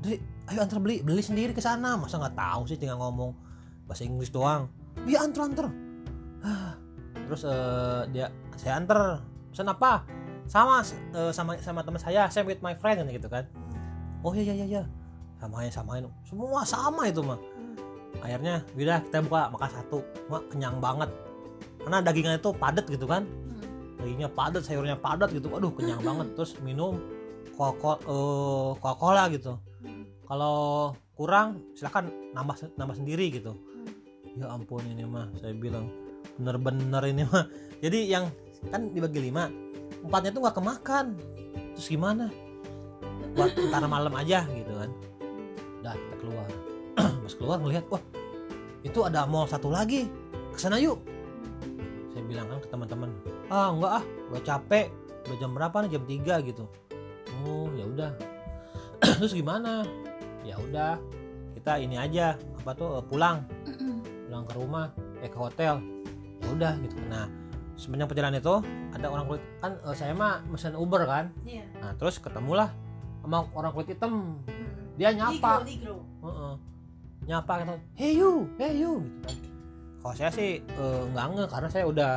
[0.00, 0.16] Dri,
[0.48, 2.00] ayo antar beli beli sendiri ke sana.
[2.00, 3.36] Masa nggak tahu sih tinggal ngomong
[3.84, 4.72] bahasa Inggris doang.
[5.04, 5.66] Iya antar antar.
[6.40, 6.79] Ah,
[7.30, 8.26] terus eh, dia
[8.58, 9.22] saya antar
[9.54, 10.02] pesan apa?
[10.50, 10.82] Sama
[11.14, 13.46] eh, sama sama teman saya saya with my friend gitu kan.
[14.26, 14.82] Oh iya iya iya
[15.38, 16.02] samain samain.
[16.26, 17.38] Semua sama itu mah
[18.18, 20.02] akhirnya udah kita buka makan satu.
[20.26, 21.10] Mak kenyang banget.
[21.86, 23.22] Karena dagingnya itu padat gitu kan.
[23.22, 23.62] Mm.
[24.02, 25.46] dagingnya padat sayurnya padat gitu.
[25.54, 26.26] Aduh kenyang banget.
[26.36, 26.98] Terus minum
[27.54, 28.02] coca
[28.74, 29.54] coca cola gitu.
[29.86, 30.26] Mm.
[30.26, 33.54] kalau kurang silakan nambah nambah sendiri gitu.
[33.54, 34.42] Mm.
[34.42, 36.09] ya ampun ini mah saya bilang
[36.40, 37.44] bener-bener ini mah.
[37.80, 38.28] Jadi yang
[38.68, 39.48] kan dibagi lima
[40.04, 41.06] empatnya tuh nggak kemakan.
[41.76, 42.32] Terus gimana?
[43.36, 44.90] Buat ntar malam aja gitu kan.
[45.80, 46.48] Udah kita keluar.
[47.24, 48.02] Pas keluar ngelihat wah
[48.80, 50.08] itu ada mall satu lagi.
[50.52, 51.00] Ke sana yuk.
[52.10, 53.10] Saya bilang kan ke teman-teman
[53.52, 54.86] ah enggak ah udah capek.
[55.28, 55.90] Udah jam berapa nih?
[55.94, 56.64] Jam 3 gitu.
[57.44, 58.12] Oh ya udah.
[59.20, 59.84] Terus gimana?
[60.44, 60.96] Ya udah
[61.56, 62.40] kita ini aja.
[62.64, 63.00] Apa tuh?
[63.00, 63.44] Eh, pulang.
[64.28, 65.99] Pulang ke rumah eh ke hotel
[66.54, 66.96] udah gitu.
[67.08, 67.26] Nah
[67.80, 68.56] sepanjang perjalanan itu
[68.92, 71.32] ada orang kulit kan eh, saya mah mesen Uber kan?
[71.48, 71.64] Iya.
[71.80, 72.68] nah terus ketemulah
[73.24, 74.36] sama orang kulit hitam.
[74.44, 74.96] Hmm.
[75.00, 75.64] dia nyapa.
[75.64, 76.28] Ligro, ligro.
[76.28, 76.54] Heeh.
[77.24, 77.74] nyapa gitu.
[77.96, 78.32] Hey you.
[78.60, 79.00] Hey you.
[79.00, 79.36] Gitu kan.
[80.00, 82.12] Kalau saya sih eh, nggak nge karena saya udah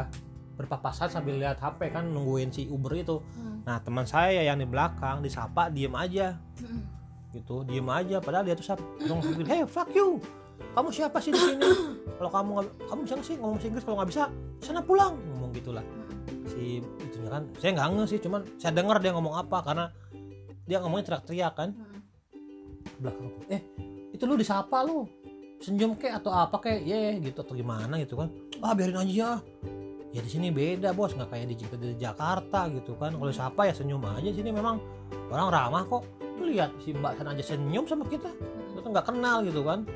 [0.53, 3.23] berpapasan sambil lihat HP kan nungguin si Uber itu.
[3.39, 3.63] Hmm.
[3.63, 6.35] nah teman saya yang di belakang disapa diem aja.
[6.59, 6.83] Hmm.
[7.31, 8.19] gitu diem aja.
[8.19, 10.19] Padahal dia tuh bilang hey fuck you
[10.73, 11.61] kamu siapa sih di sini?
[12.17, 12.51] Kalau kamu
[12.89, 13.83] kamu bisa sih ngomong Inggris?
[13.85, 14.23] Kalau nggak bisa
[14.63, 15.13] sana pulang.
[15.33, 15.85] Ngomong gitulah
[16.47, 19.85] si itunya kan saya nggak nge sih cuman saya dengar dia ngomong apa karena
[20.63, 21.69] dia ngomongnya teriak-teriak kan.
[21.75, 22.01] Hmm.
[22.99, 23.61] belakang eh
[24.15, 25.07] itu lu disapa lu?
[25.63, 28.27] Senyum kek atau apa kek ye gitu atau gimana gitu kan.
[28.59, 29.39] Ah biarin aja
[30.11, 30.19] ya.
[30.19, 31.15] Di sini beda bos.
[31.15, 33.15] Nggak kayak di, di Jakarta gitu kan.
[33.15, 34.27] Kalau siapa ya senyum aja.
[34.27, 34.79] Sini memang
[35.31, 36.03] orang ramah kok.
[36.43, 38.27] Lihat si mbak sana aja senyum sama kita.
[38.75, 39.87] Kita nggak kenal gitu kan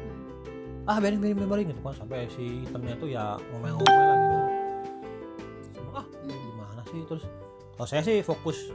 [0.88, 4.38] ah biarin biarin biarin, biarin gitu kan sampai si hitamnya tuh ya ngomel-ngomel lah gitu.
[5.92, 7.00] Ah gimana sih?
[7.04, 7.24] Terus
[7.76, 8.72] kalau saya sih fokus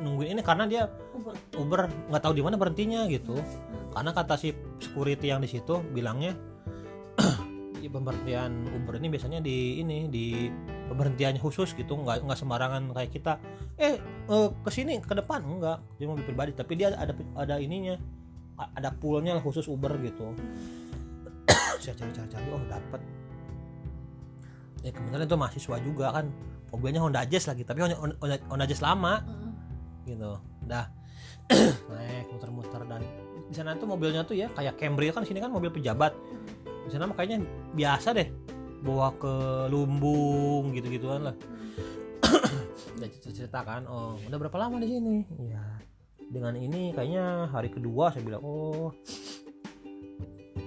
[0.00, 1.36] nungguin ini karena dia Uber.
[1.60, 3.36] Uber nggak tahu di mana berhentinya gitu.
[3.36, 3.92] Hmm.
[3.92, 6.32] karena kata si security yang di situ bilangnya
[7.76, 10.48] di pemberhentian Uber ini biasanya di ini di
[10.88, 12.00] pemberhentiannya khusus gitu.
[12.00, 13.32] Nggak nggak sembarangan kayak kita.
[13.76, 15.44] Eh eh, ke sini ke depan?
[15.44, 16.56] Enggak dia mobil pribadi.
[16.56, 18.00] Tapi dia ada ada ininya
[18.56, 20.32] ada poolnya khusus Uber gitu
[21.82, 23.00] saya cari-cari cari oh dapet.
[24.86, 26.30] Ya kebetulan itu mahasiswa juga kan.
[26.72, 29.20] Mobilnya Honda Jazz lagi tapi Honda, Honda, Honda Jazz lama.
[30.06, 30.32] Gitu.
[30.64, 30.86] Dah.
[31.92, 33.02] Naik muter-muter dan
[33.50, 36.14] di sana tuh mobilnya tuh ya kayak Camry kan sini kan mobil pejabat.
[36.86, 38.30] Di sana mah kayaknya biasa deh
[38.82, 39.34] bawa ke
[39.70, 41.36] lumbung gitu gituan lah
[42.98, 45.16] udah cerita kan oh udah berapa lama di sini?
[45.46, 45.62] Ya
[46.18, 48.90] dengan ini kayaknya hari kedua saya bilang oh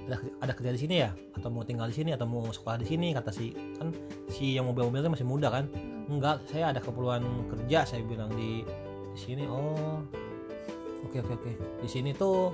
[0.05, 1.09] ada ada kerja di sini ya?
[1.33, 2.13] Atau mau tinggal di sini?
[2.13, 3.11] Atau mau sekolah di sini?
[3.11, 3.89] Kata si kan
[4.29, 5.65] si yang mobil-mobilnya masih muda kan?
[5.73, 6.17] Hmm.
[6.17, 8.61] enggak saya ada keperluan kerja saya bilang di
[9.13, 9.43] di sini.
[9.49, 10.05] Oh
[11.09, 11.51] oke oke oke.
[11.81, 12.53] Di sini tuh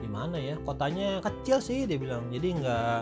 [0.00, 0.56] gimana ya?
[0.64, 2.24] Kotanya kecil sih dia bilang.
[2.32, 3.00] Jadi nggak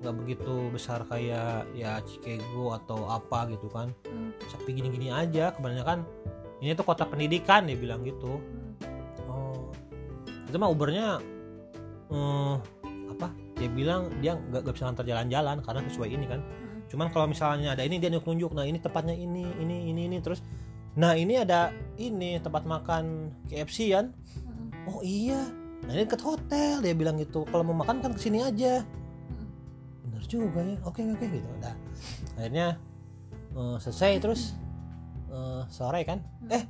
[0.00, 3.88] nggak begitu besar kayak ya Chicago atau apa gitu kan?
[4.08, 4.36] Hmm.
[4.52, 6.04] sepi gini-gini aja kebanyakan
[6.60, 8.36] ini tuh kota pendidikan dia bilang gitu.
[8.36, 8.72] Hmm.
[9.32, 9.72] oh.
[10.44, 11.20] Itu mah Ubernya
[12.12, 12.56] eh,
[13.10, 16.40] apa dia bilang dia nggak bisa ngantar jalan-jalan karena sesuai ini kan.
[16.40, 16.80] Hmm.
[16.88, 20.40] cuman kalau misalnya ada ini dia nunjuk nah ini tempatnya ini ini ini ini terus
[20.96, 21.70] nah ini ada
[22.00, 24.16] ini tempat makan KFC kan?
[24.42, 24.88] Hmm.
[24.88, 25.44] oh iya.
[25.86, 27.48] Nah ini dekat hotel dia bilang gitu.
[27.48, 28.84] Kalau mau makan kan ke sini aja.
[28.84, 29.48] Hmm.
[30.08, 30.76] bener juga ya.
[30.84, 31.48] Oke oke gitu.
[31.62, 31.74] Nah
[32.36, 32.76] akhirnya
[33.54, 34.40] eh, selesai terus
[35.30, 36.20] eh, sore kan.
[36.50, 36.64] Eh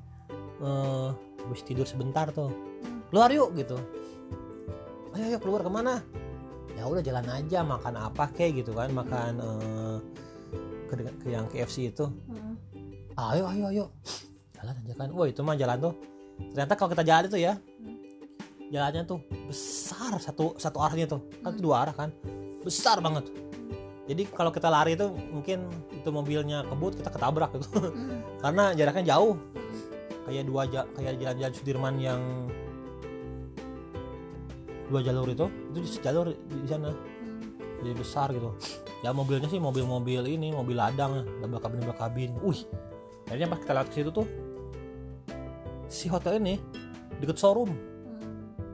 [0.62, 2.52] eh, habis tidur sebentar tuh.
[3.08, 3.80] Keluar yuk gitu.
[5.16, 6.04] Ayo ayo keluar ke mana
[6.80, 9.96] ya udah jalan aja makan apa kek gitu kan makan eh,
[10.88, 12.08] ke, ke yang KFC itu.
[12.08, 12.56] Hmm.
[13.20, 13.84] ayo ayo ayo.
[14.56, 15.08] Jalan aja kan.
[15.12, 15.94] Wah itu mah jalan tuh.
[16.56, 17.60] Ternyata kalau kita jalan itu ya
[18.72, 21.20] jalannya tuh besar satu satu arahnya tuh.
[21.44, 22.08] Kan itu dua arah kan.
[22.64, 23.28] Besar banget.
[24.08, 27.68] Jadi kalau kita lari itu mungkin itu mobilnya kebut kita ketabrak gitu.
[27.76, 28.24] Hmm.
[28.42, 29.36] karena jaraknya jauh.
[30.24, 30.62] Kayak dua
[30.96, 32.20] kayak jalan-jalan Sudirman yang
[34.90, 36.90] dua jalur itu itu di jalur di, sana.
[37.80, 38.52] Jadi besar gitu.
[39.00, 42.30] Ya mobilnya sih mobil-mobil ini mobil ladang double kabin double kabin.
[42.42, 42.66] Wih
[43.30, 44.26] akhirnya pas kita lewat ke situ tuh
[45.86, 46.58] si hotel ini
[47.22, 47.72] deket showroom.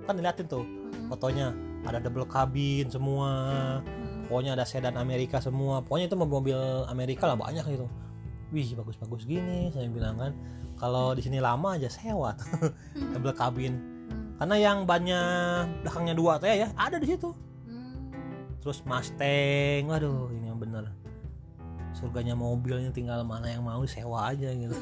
[0.09, 0.65] Kan diliatin tuh
[1.13, 1.55] fotonya.
[1.87, 3.31] Ada double kabin semua
[4.27, 5.87] pokoknya ada sedan Amerika semua.
[5.87, 6.59] Pokoknya itu mobil
[6.91, 7.87] Amerika lah banyak gitu.
[8.51, 10.33] Wih bagus-bagus gini saya bilang kan.
[10.77, 12.35] Kalau di sini lama aja sewa
[13.15, 13.96] double kabin.
[14.37, 17.33] Karena yang banyak belakangnya dua tuh ya ada di situ.
[17.65, 18.13] Hmm.
[18.61, 20.93] terus Mustang waduh ini yang bener.
[21.97, 24.77] Surganya mobilnya tinggal mana yang mau sewa aja gitu.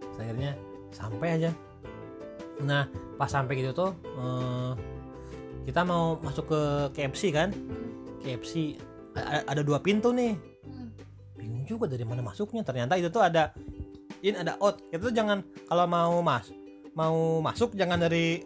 [0.00, 0.56] Terus akhirnya
[0.88, 1.50] sampai aja.
[2.64, 2.88] Nah
[3.20, 4.72] pas sampai gitu tuh eh,
[5.68, 6.60] kita mau masuk ke
[6.96, 7.52] KFC kan?
[8.24, 8.80] KFC
[9.12, 10.32] a- a- ada dua pintu nih.
[10.64, 10.88] Hmm.
[11.36, 12.64] bingung juga dari mana masuknya.
[12.64, 13.52] Ternyata itu tuh ada
[14.24, 14.80] in ada out.
[14.88, 16.48] Itu tuh jangan kalau mau mas
[16.96, 18.40] mau masuk jangan dari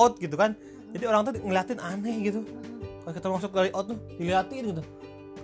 [0.00, 0.56] out gitu kan.
[0.96, 2.40] Jadi orang tuh ngeliatin aneh gitu.
[2.40, 2.80] Hmm.
[3.04, 4.82] kalau kita masuk dari out tuh diliatin gitu.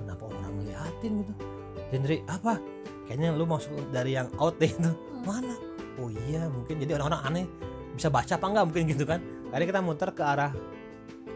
[0.00, 1.32] Kenapa orang ngeliatin gitu?
[1.92, 2.56] Dari apa?
[3.04, 4.90] Kayaknya lu masuk dari yang out deh itu.
[5.28, 5.54] Mana?
[6.00, 6.80] Oh iya mungkin.
[6.80, 7.44] Jadi orang-orang aneh.
[7.92, 9.20] Bisa baca apa enggak mungkin gitu kan.
[9.52, 10.52] Akhirnya kita muter ke arah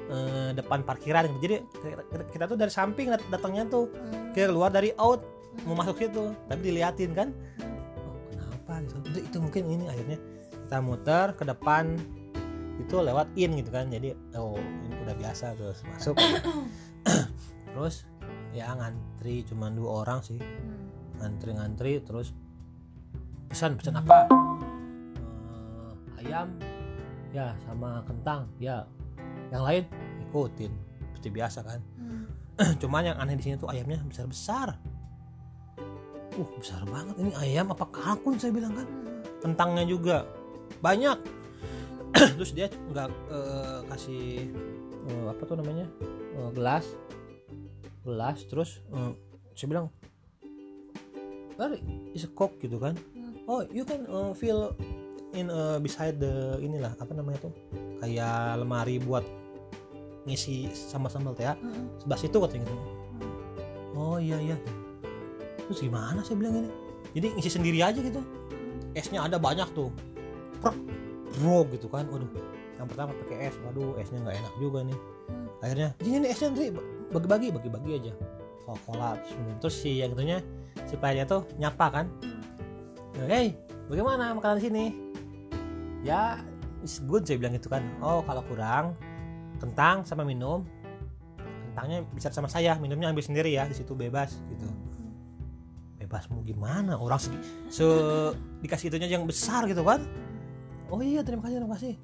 [0.08, 1.28] eh, depan parkiran.
[1.28, 1.38] Gitu.
[1.44, 1.56] jadi
[2.08, 4.32] kita, kita tuh dari samping dat- datangnya tuh Hmm.
[4.32, 5.20] kita keluar dari out.
[5.68, 7.28] Mau masuk situ tapi diliatin kan.
[8.00, 8.80] Oh, kenapa?
[8.80, 10.18] Gitu itu, itu mungkin ini akhirnya
[10.64, 12.00] kita muter ke depan.
[12.80, 13.92] Itu lewat in gitu kan.
[13.92, 16.16] Jadi oh ini udah biasa terus masuk.
[17.74, 18.06] Terus
[18.54, 20.40] ya ngantri cuman dua orang sih.
[20.40, 20.82] Hmm.
[21.14, 22.34] ngantri-ngantri terus
[23.46, 24.26] pesan pesan apa?
[26.18, 26.50] Eh, ayam
[27.30, 28.86] ya sama kentang ya.
[29.50, 29.84] Yang lain
[30.26, 30.72] ikutin.
[31.10, 31.80] Seperti biasa kan.
[31.98, 32.26] Hmm.
[32.82, 34.68] cuman yang aneh di sini tuh ayamnya besar besar
[36.34, 37.70] uh besar banget ini ayam.
[37.70, 38.86] Apa kalkun saya bilang kan?
[39.42, 40.26] Kentangnya juga
[40.80, 41.18] banyak.
[42.38, 44.24] Terus dia nggak eh, kasih
[45.10, 45.86] eh, apa tuh namanya?
[46.38, 46.86] Eh, gelas.
[48.04, 49.12] Gelas terus eh,
[49.56, 49.86] saya bilang
[51.54, 51.78] Dari
[52.12, 52.98] is a coke gitu kan.
[53.14, 53.34] Hmm.
[53.46, 54.74] oh you can uh, feel
[55.38, 57.54] in uh, beside the inilah apa namanya tuh?
[58.02, 59.22] Kayak lemari buat
[60.26, 61.54] ngisi sambal-sambal teh ya.
[61.54, 61.94] Hmm.
[62.02, 62.84] sebelah situ katanya gitu.
[63.94, 64.58] Oh iya iya.
[65.70, 66.70] Terus gimana saya bilang ini?
[67.14, 68.18] Jadi ngisi sendiri aja gitu.
[68.98, 69.94] Esnya ada banyak tuh
[70.64, 70.76] Prok,
[71.36, 72.08] bro gitu kan.
[72.08, 72.30] Waduh
[72.74, 74.98] yang pertama pakai es waduh esnya nggak enak juga nih.
[75.60, 76.66] Akhirnya ini nih esnya Ndri
[77.12, 78.12] bagi-bagi bagi-bagi aja.
[78.64, 79.10] Coca cola
[79.60, 80.40] terus si yang itunya
[80.88, 82.06] si pelayannya tuh nyapa kan.
[83.28, 83.54] Hey
[83.86, 84.84] bagaimana makanan sini?
[86.02, 86.40] Ya
[86.80, 87.84] is good saya bilang gitu kan.
[88.00, 88.96] Oh kalau kurang
[89.60, 90.64] kentang sama minum.
[91.72, 94.66] Kentangnya bisa sama saya minumnya ambil sendiri ya di situ bebas gitu.
[95.98, 96.98] Bebas mau gimana?
[97.00, 97.32] Orang se,
[97.70, 100.04] se- dikasih itunya yang besar gitu kan
[100.90, 101.94] oh iya terima kasih terima kasih.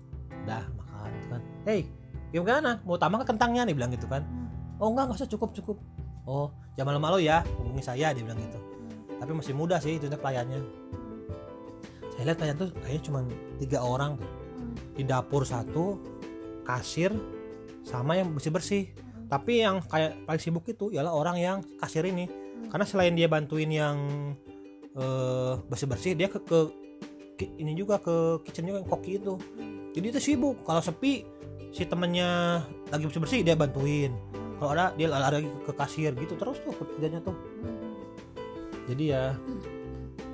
[0.45, 1.43] Udah makan gitu kan.
[1.66, 1.81] Hey
[2.31, 3.66] gimana mau tambah ke kentangnya?
[3.66, 4.23] Nih bilang gitu kan.
[4.81, 5.77] Oh enggak nggak usah cukup cukup
[6.31, 8.59] oh jangan malu-malu ya hubungi saya dia bilang gitu.
[9.21, 10.62] Tapi masih muda sih itu pelayannya.
[12.16, 13.19] Saya lihat pelayan tuh kayaknya cuma
[13.61, 14.31] tiga orang tuh.
[14.97, 16.01] Di dapur satu
[16.64, 17.12] kasir
[17.85, 18.53] sama yang bersih.
[18.53, 18.83] Bersih
[19.31, 22.27] tapi yang kayak paling sibuk itu ialah orang yang kasir ini.
[22.66, 23.97] Karena selain dia bantuin yang
[24.97, 26.59] eh, bersih bersih dia ke, ke
[27.46, 29.35] ini juga ke kitchen juga yang koki itu.
[29.96, 31.26] Jadi itu sibuk kalau sepi
[31.70, 34.12] si temennya lagi bersih bersih dia bantuin.
[34.61, 37.37] Kalau ada dia lari lagi ke, kasir gitu terus tuh kerjanya tuh.
[38.90, 39.33] Jadi ya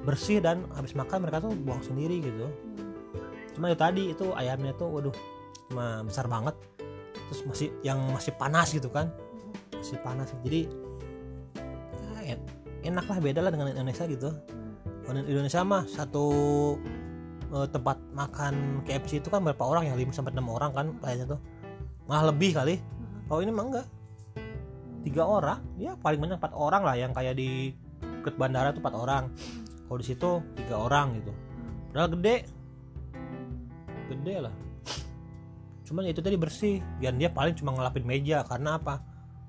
[0.02, 2.46] bersih dan habis makan mereka tuh buang sendiri gitu.
[3.54, 5.16] Cuma itu tadi itu ayamnya tuh waduh
[5.70, 6.54] cuma besar banget.
[7.30, 9.14] Terus masih yang masih panas gitu kan.
[9.74, 10.34] Masih panas.
[10.42, 10.66] Jadi
[12.26, 12.48] ya, en-
[12.82, 14.30] enak lah beda lah dengan Indonesia gitu
[15.14, 16.26] di Indonesia mah satu
[17.54, 19.94] eh, tempat makan KFC itu kan berapa orang ya?
[19.94, 21.40] 5 sampai 6 orang kan kayaknya tuh.
[22.10, 22.74] Malah lebih kali.
[23.26, 23.86] Kalau ini mah enggak.
[25.06, 25.62] Tiga orang?
[25.78, 27.70] Ya paling banyak empat orang lah yang kayak di
[28.02, 29.24] dekat bandara tuh empat orang.
[29.86, 31.32] Kalau di situ tiga orang gitu.
[31.94, 32.36] Padahal gede.
[34.10, 34.54] Gede lah.
[35.86, 36.82] Cuman ya itu tadi bersih.
[36.98, 38.42] Dan dia paling cuma ngelapin meja.
[38.42, 38.98] Karena apa?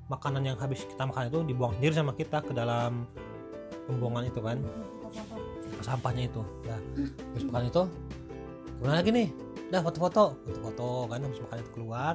[0.08, 3.10] Makanan yang habis kita makan itu dibuang sendiri sama kita ke dalam
[3.88, 4.60] pembuangan itu kan
[5.84, 6.42] sampahnya itu.
[6.66, 6.78] Ya
[7.34, 7.84] habis makan itu
[8.78, 9.28] gimana lagi nih?
[9.74, 10.26] Udah foto-foto.
[10.46, 12.14] Foto-foto kan habis makan itu keluar.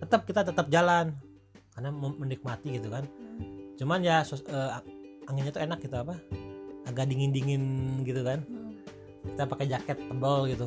[0.00, 1.14] Tetap kita tetap jalan
[1.72, 3.04] karena menikmati gitu kan.
[3.78, 4.70] Cuman ya sos- eh,
[5.26, 6.14] anginnya tuh enak gitu apa?
[6.86, 7.62] Agak dingin dingin
[8.02, 8.42] gitu kan.
[9.22, 10.66] Kita pakai jaket tebal gitu.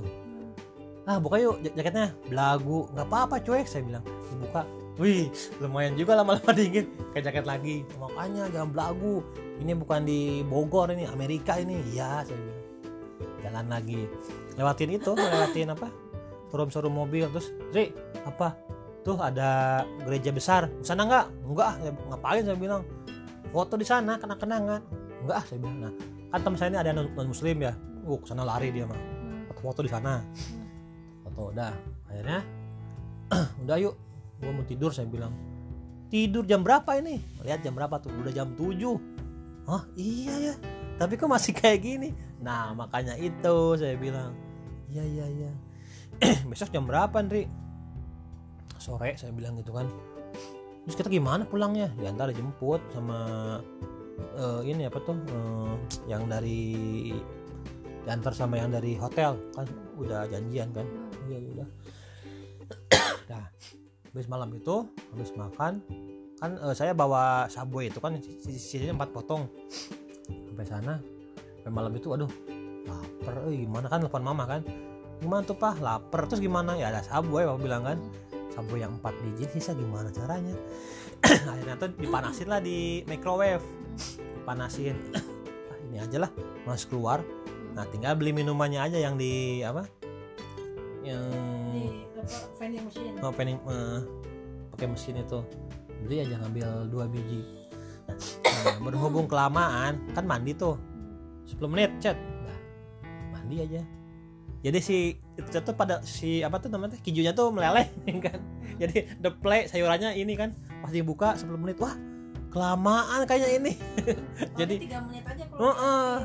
[1.05, 2.15] Ah buka yuk jak- jaketnya.
[2.27, 2.89] Belagu.
[2.95, 4.03] Nggak apa-apa cuek saya bilang.
[4.31, 4.63] Dibuka.
[4.95, 5.27] Wih
[5.59, 6.87] lumayan juga lama-lama dingin.
[7.11, 7.75] Kayak jaket lagi.
[7.99, 9.21] Makanya jangan belagu
[9.61, 11.79] ini bukan di Bogor ini Amerika ini.
[11.95, 12.63] Iya saya bilang.
[13.45, 14.01] Jalan lagi.
[14.57, 15.87] Lewatin itu lewatin apa?
[16.51, 17.29] Showroom-showroom mobil.
[17.31, 17.93] Terus Ri
[18.25, 18.57] apa?
[19.05, 20.67] Tuh ada gereja besar.
[20.81, 21.25] Sana nggak?
[21.55, 22.43] Saya- ngapain?
[22.43, 22.81] Saya bilang
[23.55, 24.81] foto di sana kena kenangan
[25.23, 25.77] enggak ah saya bilang.
[25.79, 25.93] Nah
[26.35, 27.73] kan teman saya ini ada non muslim ya.
[28.05, 28.99] Uh ke sana lari dia mah.
[29.53, 30.19] Foto-foto di sana.
[31.23, 31.73] Foto udah.
[32.11, 32.39] Akhirnya
[33.63, 33.95] udah yuk.
[34.41, 35.31] Gua mau tidur saya bilang.
[36.11, 37.17] Tidur jam berapa ini?
[37.41, 38.13] Lihat jam berapa tuh.
[38.13, 39.14] Udah jam 7
[39.69, 40.55] oh iya ya
[40.95, 42.09] tapi kok masih kayak gini?
[42.39, 44.31] Nah makanya itu saya bilang.
[44.87, 45.51] Iya iya iya.
[46.49, 47.51] Besok jam berapa Ndri
[48.79, 49.91] sore saya bilang gitu kan.
[50.87, 51.91] Terus kita gimana pulangnya?
[51.99, 53.19] Ya ntar dijemput sama
[54.39, 55.19] eh, ini apa tuh?
[55.19, 55.73] Eh,
[56.07, 57.11] yang dari
[58.07, 59.35] diantar sama yang dari hotel.
[59.51, 59.67] Kan
[59.99, 60.87] udah janjian kan?
[61.27, 61.69] Iya iya, udah.
[63.35, 63.45] Nah
[64.15, 65.83] habis malam itu habis makan
[66.45, 69.49] kan eh, saya bawa subway itu kan sis- sisanya empat potong.
[70.29, 71.01] Sampai sana
[71.57, 72.29] sampai malam itu aduh
[72.85, 74.61] lapar eh gimana kan telepon mama kan.
[75.17, 75.81] Gimana tuh pak?
[75.81, 76.77] Lapar terus gimana?
[76.77, 77.97] Ya ada subway papa bilang kan.
[78.53, 80.53] Subway yang empat biji sisa gimana caranya?
[81.49, 83.65] Akhirnya tuh dipanasin lah di microwave.
[84.41, 84.95] Dipanasin.
[85.65, 86.31] Ah, ini aja lah
[86.69, 87.25] mas keluar.
[87.73, 89.89] Nah tinggal beli minumannya aja yang di apa?
[91.01, 91.25] Yang
[91.73, 91.83] di
[92.55, 93.15] vending machine.
[93.25, 93.99] Oh, pengen eh,
[94.71, 95.41] pakai mesin itu
[96.05, 97.41] beli aja ngambil dua biji.
[98.05, 100.77] Nah, berhubung kelamaan kan mandi tuh.
[101.45, 102.57] 10 menit chat nah,
[103.33, 103.81] mandi aja.
[104.65, 104.97] Jadi si
[105.37, 107.85] itu tuh pada si apa tuh namanya kijunya tuh meleleh
[108.25, 108.37] kan?
[108.81, 111.93] Jadi the play sayurannya ini kan pas dibuka 10 menit wah
[112.49, 113.73] kelamaan kayaknya ini.
[114.59, 116.15] Jadi- tiga menit aja kalau Heeh.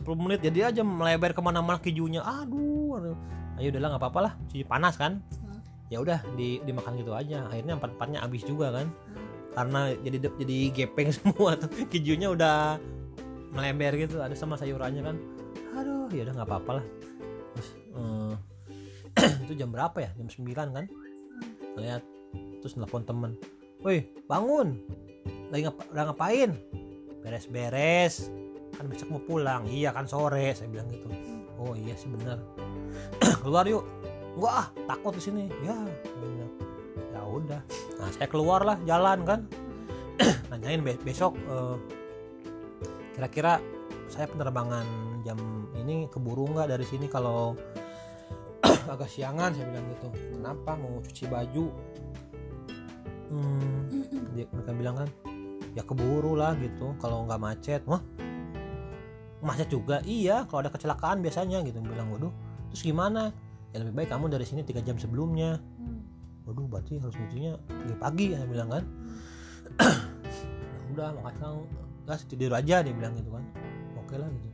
[0.00, 3.16] 10 menit jadi aja melebar ke mana-mana kejunya aduh, aduh.
[3.60, 4.32] ayo udahlah nggak apa-apa lah.
[4.48, 5.20] Cuci panas kan.
[5.92, 7.44] Ya udah di dimakan gitu aja.
[7.52, 8.88] Akhirnya empat empatnya habis juga kan.
[9.52, 11.68] Karena jadi jadi gepeng semua tuh.
[11.92, 12.80] Kejunya udah
[13.52, 15.16] melebar gitu ada sama sayurannya kan.
[15.76, 16.86] Aduh ya udah nggak apa-apa lah.
[17.52, 18.34] Terus eh,
[19.44, 20.10] itu jam berapa ya?
[20.16, 20.86] Jam 9 kan?
[21.76, 22.02] Lihat
[22.64, 23.36] terus nelfon temen.
[23.84, 24.80] Woi bangun.
[25.52, 26.50] Lagi ngapa udah ngapain?
[27.20, 28.32] Beres-beres.
[28.72, 29.68] Kan besok mau pulang.
[29.68, 31.12] Iya kan sore saya bilang gitu.
[31.60, 32.40] Oh iya sih bener.
[33.44, 33.84] Keluar yuk
[34.36, 35.44] enggak ah takut di sini.
[35.64, 35.76] Ya
[36.22, 36.42] ya
[37.32, 37.60] udah.
[37.98, 39.40] Nah saya keluar lah jalan kan.
[40.52, 41.76] Nanyain be- besok eh,
[43.16, 43.58] kira-kira
[44.12, 44.84] saya penerbangan
[45.24, 45.38] jam
[45.80, 47.56] ini keburu nggak dari sini kalau
[48.92, 50.08] agak siangan saya bilang gitu.
[50.36, 51.66] Kenapa mau cuci baju?
[53.32, 53.88] Hmm,
[54.36, 55.08] dia, mereka bilang kan
[55.72, 56.92] ya keburu lah gitu.
[57.00, 57.82] Kalau nggak macet.
[57.88, 58.04] Wah
[59.42, 60.04] macet juga?
[60.04, 61.80] Iya kalau ada kecelakaan biasanya gitu.
[61.80, 62.32] Bilang waduh
[62.72, 63.32] terus gimana
[63.72, 65.56] ya lebih baik kamu dari sini tiga jam sebelumnya.
[66.44, 68.84] Waduh berarti harus nyucinya pagi-pagi saya bilang kan.
[70.92, 71.54] Ya udah makanya kan
[72.04, 73.40] gas tidur aja dia bilang gitu kan.
[73.96, 74.48] Oke lah gitu.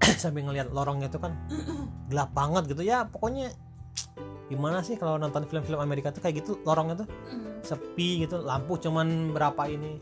[0.22, 1.36] Sambil ngelihat lorongnya itu kan
[2.08, 2.80] gelap banget gitu.
[2.88, 3.52] Ya pokoknya
[4.50, 7.08] gimana sih kalau nonton film-film Amerika tuh kayak gitu lorongnya tuh?
[7.60, 10.00] Sepi gitu lampu cuman berapa ini?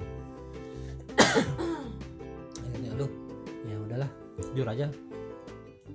[2.63, 3.11] Akhirnya aduh
[3.67, 4.87] ya udahlah tidur aja.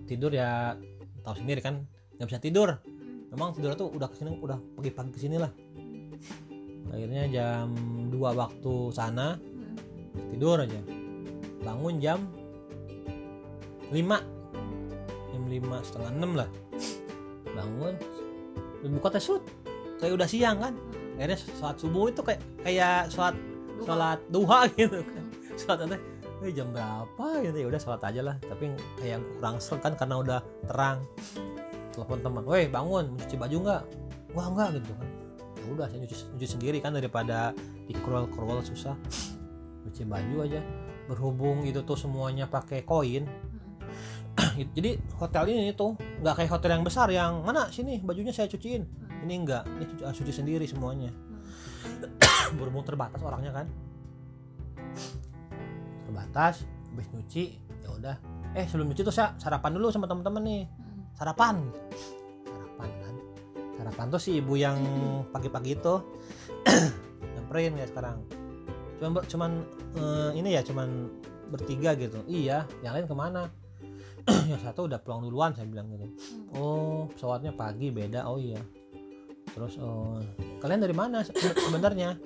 [0.03, 0.75] Tidur ya
[1.23, 1.87] tahu sendiri kan
[2.21, 2.69] nggak bisa tidur.
[3.33, 5.49] Memang tidur tuh udah ke sini udah pagi-pagi ke sini lah.
[6.93, 7.73] Akhirnya jam
[8.13, 9.41] 2 waktu sana
[10.29, 10.77] tidur aja.
[11.65, 12.29] Bangun jam
[13.89, 13.97] 5
[15.33, 16.49] jam 5 setengah 6 lah.
[17.57, 17.93] Bangun
[18.85, 19.41] buka teh shoot
[19.97, 20.77] kayak udah siang kan.
[21.17, 23.33] Akhirnya sholat subuh itu kayak kayak sholat
[23.81, 25.25] sholat duha gitu kan.
[25.57, 26.01] Sholat teh
[26.45, 27.57] eh, jam berapa gitu?
[27.65, 28.35] Ya udah sholat aja lah.
[28.45, 31.01] Tapi kayak kurang ser kan karena udah terang
[31.91, 33.83] telepon teman woi bangun mau cuci baju nggak?
[34.31, 35.07] Wah enggak gitu kan.
[35.61, 37.53] Ya udah saya nyuci, nyuci sendiri kan daripada
[37.85, 38.95] di crawl crawl susah.
[39.87, 40.61] Cuci baju aja.
[41.11, 43.27] Berhubung itu tuh semuanya pakai koin.
[44.77, 48.87] Jadi hotel ini tuh nggak kayak hotel yang besar yang mana sini bajunya saya cuciin.
[49.21, 51.11] Ini enggak ini cuci, ah, cuci sendiri semuanya.
[52.57, 53.67] Berhubung terbatas orangnya kan.
[56.07, 58.15] Terbatas habis nyuci ya udah.
[58.55, 60.61] Eh sebelum nyuci tuh saya sarapan dulu sama teman-teman nih
[61.21, 61.61] sarapan.
[62.49, 63.15] Sarapan kan?
[63.77, 64.81] Sarapan tuh si ibu yang
[65.29, 65.95] pagi-pagi itu.
[67.37, 68.25] Nyamperin ya sekarang.
[68.97, 69.51] Cuman cuman
[70.01, 70.89] eh, ini ya cuman
[71.53, 72.25] bertiga gitu.
[72.25, 73.53] Iya yang lain ke mana?
[74.53, 76.05] Yang satu udah pulang duluan saya bilang gitu.
[76.57, 78.25] Oh pesawatnya pagi beda.
[78.29, 78.61] Oh iya.
[79.51, 80.21] Terus oh,
[80.61, 82.17] kalian dari mana se- sebenarnya?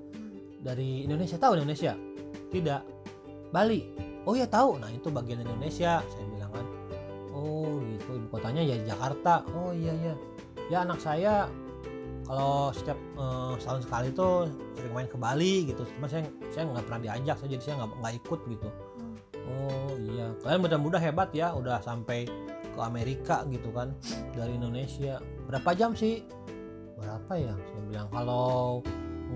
[0.60, 1.96] Dari Indonesia tahu Indonesia?
[2.52, 2.82] Tidak.
[3.48, 3.80] Bali.
[4.28, 4.76] Oh ya tahu.
[4.76, 6.68] Nah itu bagian Indonesia saya bilang kan.
[7.32, 8.20] Oh gitu.
[8.20, 9.48] Ibu kotanya ya Jakarta.
[9.56, 10.14] Oh iya iya.
[10.68, 11.48] Ya anak saya
[12.26, 15.86] kalau setiap eh, setahun sekali tuh sering main ke Bali gitu.
[15.98, 18.70] Cuma saya saya nggak pernah diajak saya jadi saya nggak nggak ikut gitu.
[19.46, 20.28] Oh iya.
[20.42, 22.26] Kalian mudah-mudah hebat ya udah sampai
[22.76, 23.96] ke Amerika gitu kan
[24.36, 25.22] dari Indonesia.
[25.48, 26.26] Berapa jam sih?
[27.00, 27.54] Berapa ya?
[27.54, 28.82] Saya bilang kalau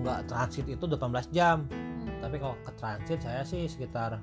[0.02, 1.64] nggak transit itu 18 jam.
[2.20, 4.20] Tapi kalau ke transit saya sih sekitar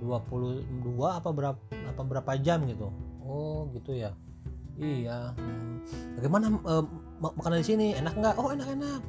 [0.00, 2.92] 22 apa berapa apa berapa jam gitu.
[3.24, 4.12] Oh gitu ya.
[4.76, 5.32] Iya.
[6.20, 6.52] Bagaimana
[7.20, 7.86] mak- makanan di sini?
[7.96, 8.34] Enak nggak?
[8.36, 9.00] Oh enak enak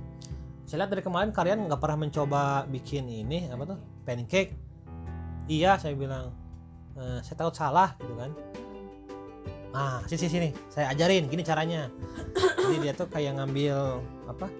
[0.67, 3.79] saya lihat dari kemarin kalian nggak pernah mencoba bikin ini apa tuh?
[4.03, 4.51] Pancake.
[5.47, 6.35] Iya saya bilang
[6.99, 8.35] "Eh, saya takut salah gitu kan.
[9.71, 10.49] Ah sini sini sini.
[10.67, 11.87] Saya ajarin gini caranya.
[12.35, 14.51] Jadi dia tuh kayak ngambil apa?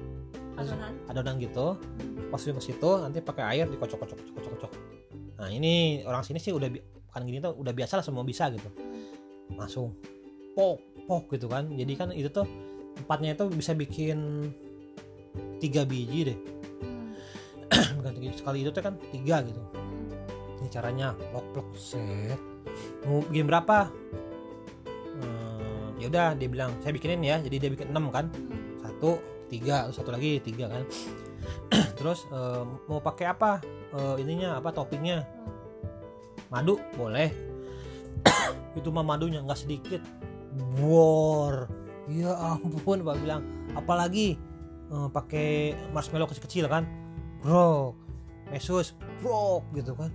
[0.56, 0.96] Adonan.
[1.12, 1.76] Adonan gitu.
[2.32, 4.72] Masukin ke situ nanti pakai air dikocok kocok kocok kocok kocok
[5.38, 6.66] nah ini orang sini sih udah
[7.14, 8.70] kan gini tuh udah biasa lah semua bisa gitu.
[9.58, 9.98] Langsung
[10.54, 11.70] pok pok gitu kan.
[11.74, 12.46] Jadi kan itu tuh
[12.98, 14.50] tempatnya itu bisa bikin
[15.58, 16.38] tiga biji deh.
[17.98, 19.62] Bukan sekali itu tuh kan tiga gitu.
[20.62, 22.38] Ini caranya plok plok set.
[23.10, 23.90] Mau bikin berapa?
[25.18, 27.42] Hmm, ya udah dia bilang saya bikinin ya.
[27.42, 28.30] Jadi dia bikin enam kan.
[28.82, 29.18] Satu
[29.48, 30.84] tiga satu lagi tiga kan
[32.00, 33.62] terus eh, mau pakai apa?
[33.94, 35.26] Eh, ininya apa toppingnya?
[36.52, 37.30] Madu boleh.
[38.80, 40.02] Itu mah madunya nggak sedikit.
[40.80, 41.70] Bor
[42.08, 43.44] ya ampun pak bilang.
[43.76, 44.40] Apalagi
[44.92, 46.88] eh, pakai marshmallow kecil-kecil kan?
[47.44, 48.08] Bro
[48.48, 50.12] mesus bro gitu kan?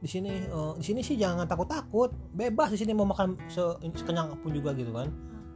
[0.00, 2.12] Di sini eh, di sini sih jangan takut-takut.
[2.36, 5.08] Bebas di sini mau makan se- sekenyang apa pun juga gitu kan?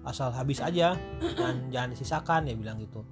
[0.05, 0.97] Asal habis aja.
[1.39, 3.05] Dan jangan disisakan dia bilang gitu.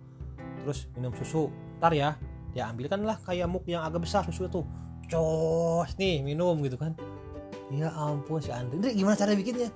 [0.65, 2.19] Terus minum susu ntar ya
[2.53, 4.67] dia ambilkan lah kayak muk yang agak besar susu tuh.
[5.09, 6.93] Cos nih minum gitu kan.
[7.73, 9.71] Ya ampun si Andri gimana cara bikinnya?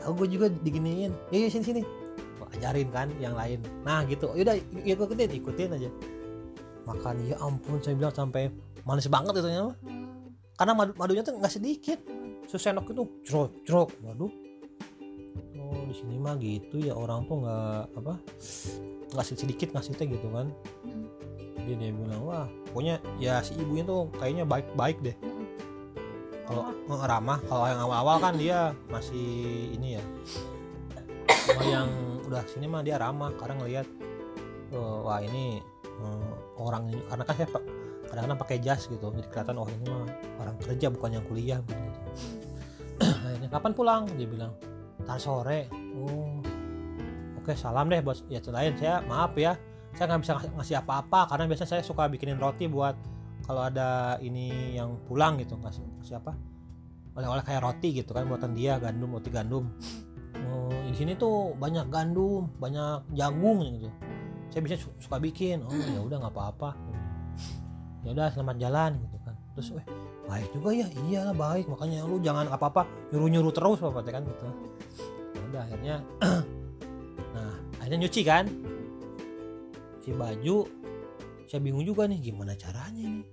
[0.00, 1.12] Tahu gue juga diginiin.
[1.34, 1.82] Ya, ya sini sini.
[2.38, 3.60] Gua ajarin kan yang lain.
[3.84, 4.32] Nah gitu.
[4.32, 5.90] Yaudah ik- ikutin ikutin aja.
[6.88, 8.48] Makan ya ampun saya bilang sampai
[8.86, 9.76] manis banget itu mah
[10.56, 11.98] karena madu madunya tuh nggak sedikit.
[12.46, 14.32] Sesendok itu cerok cerok waduh.
[15.60, 18.14] Oh di sini mah gitu ya orang tuh nggak apa
[19.18, 20.46] ngasih sedikit ngasih teh gitu kan.
[20.86, 21.09] Hmm.
[21.70, 25.14] Jadi dia bilang wah pokoknya ya si ibunya tuh kayaknya baik baik deh.
[26.50, 30.04] Kalau Oh, eh, ramah kalau yang awal-awal kan dia masih ini ya.
[31.30, 31.88] Kalau yang
[32.26, 33.86] udah sini mah dia ramah karena ngelihat
[34.74, 37.48] oh, wah ini eh, orang ini karena kan saya
[38.10, 40.10] kadang-kadang pakai jas gitu jadi kelihatan oh ini mah
[40.42, 41.82] orang kerja bukan yang kuliah gitu.
[43.30, 44.02] Akhirnya kapan pulang?
[44.18, 44.52] Dia bilang
[45.06, 45.70] ntar sore.
[45.94, 46.42] Oh
[47.40, 49.56] oke salam deh bos ya lain saya maaf ya
[49.94, 52.94] saya nggak bisa ngasih- apa-apa karena biasanya saya suka bikinin roti buat
[53.44, 56.32] kalau ada ini yang pulang gitu ngasih ngasih apa?
[57.18, 59.66] Oleh-oleh kayak roti gitu kan buatan dia gandum roti gandum.
[60.46, 63.90] Oh di sini tuh banyak gandum banyak jagung gitu.
[64.50, 66.70] Saya bisa su- suka bikin oh ya udah nggak apa-apa.
[68.06, 69.34] Ya udah selamat jalan gitu kan.
[69.58, 69.86] Terus eh
[70.30, 70.86] baik juga ya.
[70.86, 71.66] Iyalah baik.
[71.66, 74.46] Makanya lu jangan apa-apa nyuruh-nyuruh terus bapak kan gitu.
[75.34, 75.94] Ya udah akhirnya
[77.34, 78.46] nah akhirnya nyuci kan
[80.14, 80.68] baju
[81.50, 83.26] saya bingung juga nih gimana caranya nih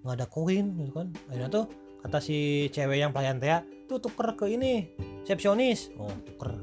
[0.00, 1.12] nggak ada koin gitu kan.
[1.28, 1.64] Akhirnya tuh
[2.00, 3.52] kata si cewek yang pelayan teh
[3.84, 5.92] tuh tuker ke ini resepsionis.
[6.00, 6.56] Oh tuker.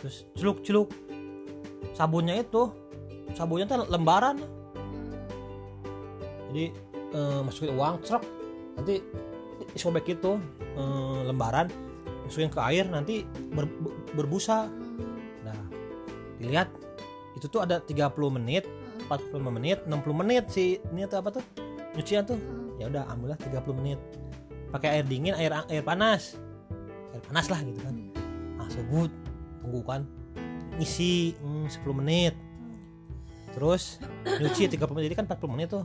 [0.00, 0.88] Terus celuk celuk.
[1.96, 2.68] Sabunnya itu
[3.32, 4.36] sabunnya tuh lembaran.
[6.52, 6.64] Jadi
[7.16, 8.24] eh, masukin uang cerok
[8.76, 9.00] nanti
[9.72, 10.36] disobek itu
[10.76, 11.72] eh, lembaran
[12.28, 13.72] masukin ke air nanti ber-
[14.12, 14.68] berbusa.
[15.40, 15.58] Nah
[16.36, 16.68] dilihat
[17.34, 18.64] itu tuh ada 30 menit
[19.10, 21.44] 45 menit 60 menit si ini tuh apa tuh?
[21.94, 22.38] Nyucian tuh.
[22.80, 23.98] Ya udah ambillah 30 menit.
[24.72, 26.38] Pakai air dingin air air panas.
[27.12, 27.94] Air panas lah gitu kan.
[28.58, 29.10] Ah sebut
[29.62, 30.02] tunggu kan.
[30.80, 32.34] Ngisi hmm, 10 menit.
[33.54, 35.04] Terus nyuci 30 menit.
[35.12, 35.84] Jadi kan 40 menit tuh.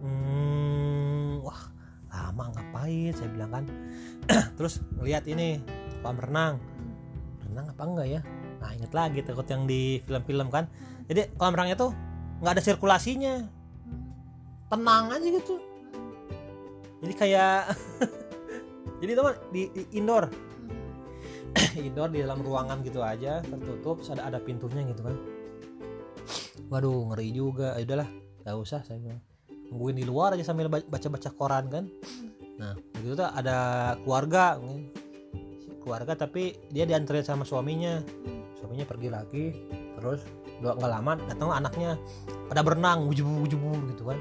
[0.00, 1.68] Hmm, wah
[2.08, 3.12] lama ngapain?
[3.12, 3.64] Saya bilang kan.
[4.56, 5.60] Terus ngeliat ini
[6.00, 6.54] kolam renang.
[7.44, 8.22] Renang apa enggak ya
[8.80, 10.64] inget lagi takut yang di film-film kan.
[11.04, 11.92] Jadi kolam renangnya tuh
[12.40, 13.44] nggak ada sirkulasinya.
[14.72, 15.60] Tenang aja gitu.
[17.04, 17.76] Jadi kayak
[19.04, 20.32] jadi teman di, di indoor.
[21.76, 25.16] Indoor di dalam ruangan gitu aja tertutup ada ada pintunya gitu kan.
[26.72, 27.76] Waduh ngeri juga.
[27.76, 28.08] Ya udahlah
[28.48, 29.20] nggak usah saya bilang.
[29.68, 31.84] Nungguin di luar aja sambil ba- baca-baca koran kan.
[32.56, 34.88] Nah begitu tuh ada keluarga mungkin.
[35.80, 38.04] keluarga tapi dia dianterin sama suaminya
[38.60, 39.44] suaminya pergi lagi
[39.96, 40.20] terus
[40.60, 41.90] udah nggak lama datang anaknya
[42.52, 44.20] pada berenang wujubu wujubu gitu kan.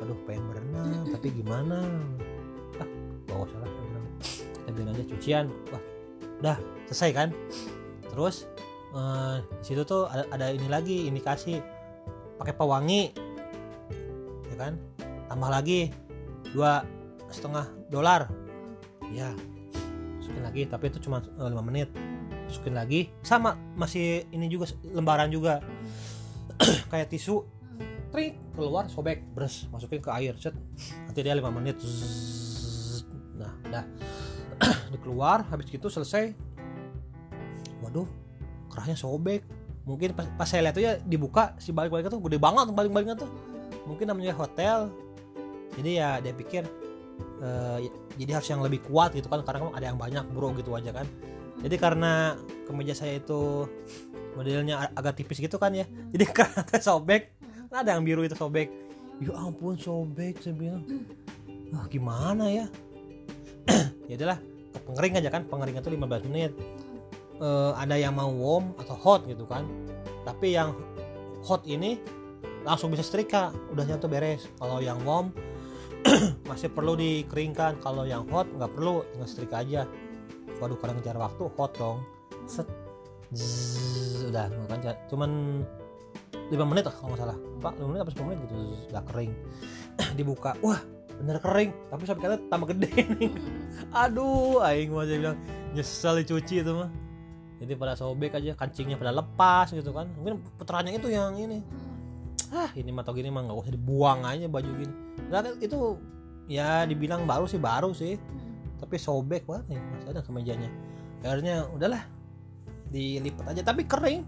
[0.00, 1.84] Aduh pengen berenang tapi gimana?
[2.80, 2.88] Ah
[3.28, 4.06] bawa salah bilang.
[4.24, 5.46] Kita bilang aja cucian.
[5.68, 5.82] Wah
[6.40, 6.56] udah
[6.88, 7.28] selesai kan?
[8.08, 8.48] Terus
[8.96, 11.60] eh, di situ tuh ada, ada ini lagi indikasi
[12.40, 13.12] pakai pewangi
[14.52, 14.80] ya kan?
[15.28, 15.92] Tambah lagi
[16.56, 16.88] dua
[17.28, 18.32] setengah dolar.
[19.12, 19.36] Ya
[20.16, 21.92] masukin lagi tapi itu cuma eh, lima menit
[22.46, 23.00] masukin lagi.
[23.20, 25.60] Sama masih ini juga lembaran juga.
[26.90, 27.44] Kayak tisu
[28.14, 30.54] trik keluar sobek bres masukin ke air set.
[31.04, 33.04] Nanti dia lima menit Zzz.
[33.36, 33.84] nah udah.
[34.94, 36.32] Dikeluar habis gitu selesai.
[37.84, 38.08] Waduh
[38.72, 39.44] kerahnya sobek.
[39.86, 43.30] Mungkin pas, pas saya lihat tuh ya dibuka si balik-baliknya tuh gede banget balik-baliknya tuh.
[43.86, 44.90] Mungkin namanya hotel.
[45.76, 46.64] Jadi ya dia pikir
[47.82, 50.90] ya- jadi harus yang lebih kuat gitu kan karena ada yang banyak bro gitu aja
[50.92, 51.06] kan
[51.64, 52.36] jadi karena
[52.68, 53.64] kemeja saya itu
[54.36, 55.88] modelnya ag- agak tipis gitu kan ya.
[56.12, 57.32] Jadi karena sobek
[57.72, 58.68] kan ada yang biru itu sobek.
[59.22, 60.84] Ya ampun sobek saya bilang.
[61.72, 62.66] Ah gimana ya?
[64.06, 64.38] Ya udahlah
[64.70, 66.54] ke pengering aja kan pengeringan tuh 15 menit.
[67.42, 69.66] Eh, ada yang mau warm atau hot gitu kan.
[70.22, 70.78] Tapi yang
[71.42, 71.98] hot ini
[72.62, 74.46] langsung bisa setrika udah nyatu beres.
[74.62, 75.34] Kalau yang warm
[76.50, 77.82] masih perlu dikeringkan.
[77.82, 79.90] Kalau yang hot nggak perlu tinggal setrika aja
[80.60, 81.98] waduh kadang ngejar waktu hot dong.
[82.46, 82.68] Set.
[83.34, 84.78] Zzz, udah kan
[85.10, 85.30] cuman
[86.46, 87.38] 5 menit lah kalau nggak salah.
[87.58, 88.54] Pak 5 menit apa 10 menit gitu.
[88.94, 89.32] Udah kering.
[90.18, 90.50] Dibuka.
[90.62, 90.80] Wah
[91.16, 91.70] bener kering.
[91.90, 93.30] Tapi sampai kata tambah gede nih.
[93.90, 95.38] Aduh aing mah bilang
[95.74, 96.90] nyesel dicuci itu mah.
[97.56, 100.06] Jadi pada sobek aja kancingnya pada lepas gitu kan.
[100.14, 101.64] Mungkin puterannya itu yang ini.
[102.54, 104.94] Ah ini mah gini mah nggak usah dibuang aja baju gini.
[105.26, 105.98] Nah, itu
[106.46, 108.14] ya dibilang baru sih baru sih
[108.76, 110.70] tapi sobek banget nih masih ada kemejanya.
[111.24, 112.02] Akhirnya udahlah
[112.92, 113.62] dilipat aja.
[113.64, 114.22] Tapi kering.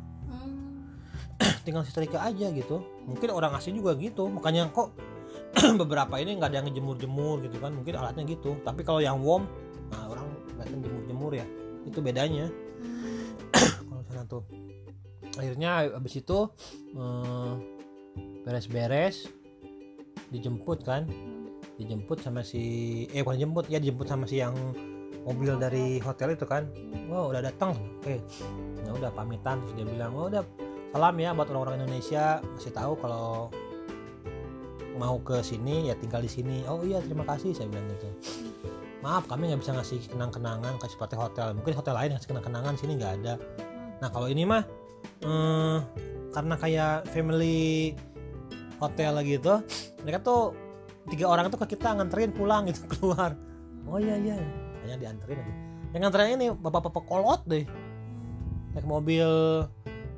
[1.64, 2.82] Tinggal setrika aja gitu.
[3.04, 4.26] Mungkin orang asing juga gitu.
[4.26, 4.96] Makanya kok
[5.80, 7.76] beberapa ini nggak ada yang ngejemur-jemur gitu kan.
[7.76, 8.56] Mungkin alatnya gitu.
[8.64, 9.46] Tapi kalau yang warm
[9.88, 11.46] nah orang kelihatan jemur-jemur ya.
[11.84, 12.48] Itu bedanya.
[13.88, 14.44] Kalau sana tuh.
[15.38, 16.38] Akhirnya abis itu
[16.98, 17.52] eh,
[18.42, 19.30] beres-beres
[20.28, 21.08] dijemput kan
[21.78, 24.54] dijemput sama si eh bukan jemput ya dijemput sama si yang
[25.22, 26.66] mobil dari hotel itu kan.
[27.06, 28.18] Wah udah datang oke
[28.82, 29.62] ya udah pamitan.
[29.62, 30.42] Terus dia bilang oh udah
[30.90, 32.42] salam ya buat orang-orang Indonesia.
[32.58, 33.48] Kasih tahu kalau
[34.98, 36.66] mau ke sini ya tinggal di sini.
[36.66, 38.10] Oh iya terima kasih saya bilang gitu.
[38.98, 41.54] Maaf kami nggak bisa ngasih kenang-kenangan kayak seperti hotel.
[41.54, 43.34] Mungkin hotel lain ngasih kenang-kenangan sini nggak ada.
[44.02, 44.66] Nah kalau ini mah
[45.22, 45.78] eh,
[46.34, 47.94] karena kayak family
[48.78, 49.58] hotel gitu
[50.02, 50.54] mereka tuh
[51.08, 53.34] tiga orang tuh ke kita nganterin pulang gitu keluar.
[53.88, 54.36] Oh iya iya
[54.84, 57.64] hanya dianterin lagi yang nganterin ini bapak-bapak kolot deh.
[58.76, 59.28] Naik mobil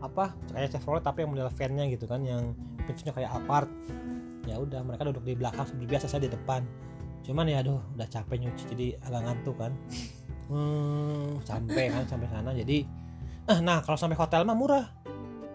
[0.01, 3.70] apa kayak Chevrolet tapi yang model van-nya gitu kan yang pintunya kayak Alphard.
[4.49, 6.66] Ya udah mereka duduk di belakang seperti biasa saya di depan.
[7.22, 9.72] Cuman ya aduh udah capek nyuci jadi agak ngantuk kan.
[10.51, 12.51] Hmm, sampai kan sampai sana.
[12.51, 12.82] Jadi
[13.47, 14.86] eh, nah kalau sampai hotel mah murah.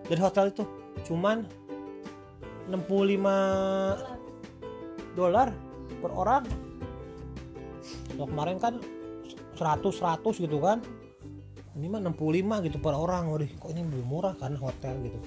[0.05, 0.63] Dari hotel itu
[1.11, 1.43] cuman
[2.71, 4.24] 65
[5.15, 5.49] dolar
[6.03, 6.43] per orang.
[8.13, 8.73] Kalau kemarin kan
[9.55, 10.83] 100 100 gitu kan.
[11.75, 13.31] Ini mah 65 gitu per orang.
[13.31, 15.19] Waduh kok ini lebih murah karena hotel gitu.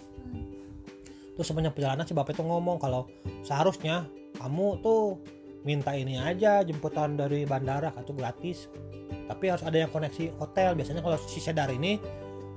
[1.37, 3.07] Terus sepanjang perjalanan si bapak itu ngomong kalau
[3.47, 4.09] seharusnya
[4.41, 5.21] kamu tuh
[5.63, 8.67] minta ini aja jemputan dari bandara itu gratis.
[9.29, 10.73] Tapi harus ada yang koneksi hotel.
[10.73, 12.01] Biasanya kalau si sedar ini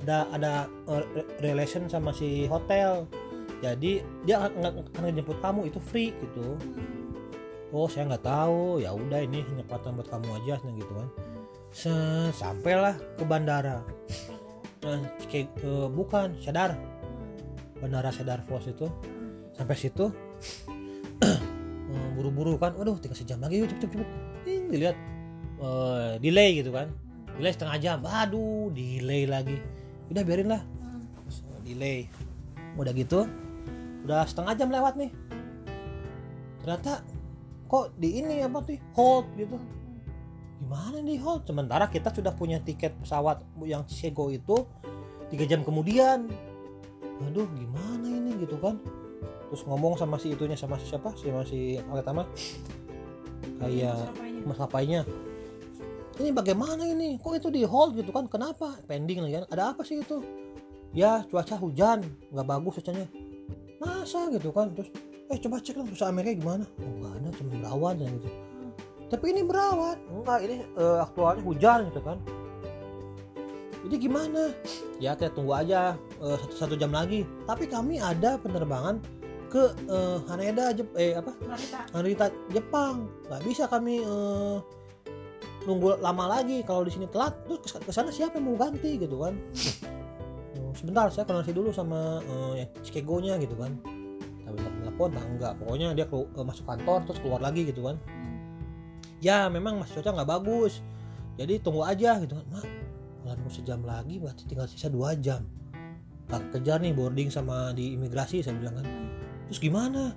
[0.01, 0.53] ada ada
[0.87, 3.05] re- relation sama si hotel.
[3.61, 6.57] Jadi dia akan ngejemput kamu itu free gitu
[7.71, 8.83] oh saya nggak tahu.
[8.83, 11.09] Ya udah ini penyempatan buat kamu aja nah gitu kan.
[12.35, 13.83] Sampailah ke bandara.
[14.81, 14.97] Nah,
[15.29, 16.75] kayak eh, bukan sadar
[17.79, 18.87] bandara sadar Fos itu.
[19.55, 20.09] Sampai situ
[21.25, 22.75] eh, buru-buru kan.
[22.75, 23.63] Waduh tinggal sejam lagi.
[23.63, 24.09] Yuk cepet cepet
[24.71, 24.97] dilihat
[25.59, 26.91] eh, delay gitu kan.
[27.39, 27.97] Delay setengah jam.
[28.03, 29.57] Aduh delay lagi.
[30.11, 30.61] Udah biarin lah.
[31.61, 32.09] Delay.
[32.75, 33.27] Udah gitu
[34.05, 35.11] udah setengah jam lewat nih.
[36.61, 37.01] Ternyata
[37.71, 39.55] kok di ini apa tuh hold gitu.
[40.59, 41.47] Gimana nih hold?
[41.47, 44.67] Sementara kita sudah punya tiket pesawat yang Sego itu
[45.31, 46.27] tiga jam kemudian.
[47.23, 48.75] Aduh gimana ini gitu kan.
[49.47, 51.15] Terus ngomong sama si itunya sama si siapa?
[51.15, 52.27] Si Aletama
[53.63, 54.41] kayak Maskapainya.
[54.43, 55.01] maskapainya
[56.21, 57.17] ini bagaimana ini?
[57.17, 58.29] Kok itu di hold gitu kan?
[58.29, 58.77] Kenapa?
[58.85, 59.45] Pending lagi kan?
[59.49, 60.21] Ada apa sih itu?
[60.93, 62.05] Ya cuaca hujan.
[62.29, 63.07] Nggak bagus cuacanya.
[63.81, 64.69] Masa gitu kan?
[64.77, 64.89] Terus
[65.31, 66.63] eh coba cek lah perusahaan Amerika gimana?
[66.83, 68.29] Oh nggak ada cuma berawan dan gitu
[69.11, 72.15] tapi ini berawan enggak ini eh, aktualnya hujan gitu kan.
[73.83, 74.55] Jadi gimana?
[75.03, 77.27] Ya kita tunggu aja eh, satu, satu jam lagi.
[77.43, 79.03] Tapi kami ada penerbangan
[79.51, 81.35] ke eh, Haneda Jep- eh apa?
[81.43, 81.79] Narita.
[81.91, 82.25] Narita
[82.55, 83.11] Jepang.
[83.27, 84.57] Nggak bisa kami eh,
[85.67, 86.63] nunggu lama lagi.
[86.63, 89.35] Kalau di sini telat terus ke sana siapa yang mau ganti gitu kan?
[90.55, 93.75] Oh, sebentar saya koneksi dulu sama eh, yang Chicago-nya gitu kan
[95.09, 97.97] nah enggak pokoknya dia kelu- eh, masuk kantor terus keluar lagi gitu kan.
[99.21, 100.81] Ya memang masih cuaca nggak bagus.
[101.41, 102.45] Jadi tunggu aja gitu kan.
[102.53, 102.65] Mak
[103.41, 105.45] mau sejam lagi berarti tinggal sisa dua jam.
[106.25, 108.87] Tak kejar nih boarding sama di imigrasi saya bilang kan.
[109.49, 110.13] Terus gimana?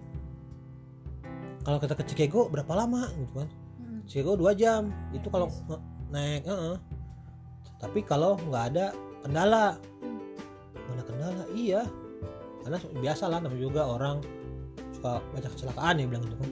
[1.64, 3.08] Kalau kita ke Chicago berapa lama?
[3.12, 3.48] Gitu kan.
[3.80, 4.00] Hmm.
[4.08, 4.92] Chicago dua jam.
[5.12, 5.48] Itu kalau
[6.12, 6.76] naik heeh.
[7.82, 8.86] tapi kalau nggak ada
[9.20, 9.76] kendala.
[10.88, 11.84] Mana kendala iya.
[12.64, 14.24] Karena biasa lah namanya juga orang
[15.04, 16.50] suka banyak kecelakaan ya bilang gitu kan.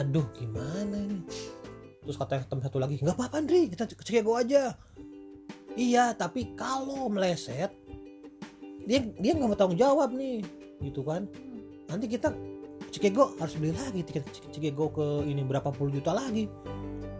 [0.00, 1.20] Aduh gimana ini?
[2.00, 4.72] Terus kata yang teman satu lagi nggak apa-apa Andri kita ke Chicago aja.
[5.76, 7.76] Iya tapi kalau meleset
[8.88, 10.40] dia dia nggak mau tanggung jawab nih
[10.80, 11.28] gitu kan.
[11.92, 12.32] Nanti kita
[12.88, 16.48] Chicago harus beli lagi tiket Chicago ke ini berapa puluh juta lagi.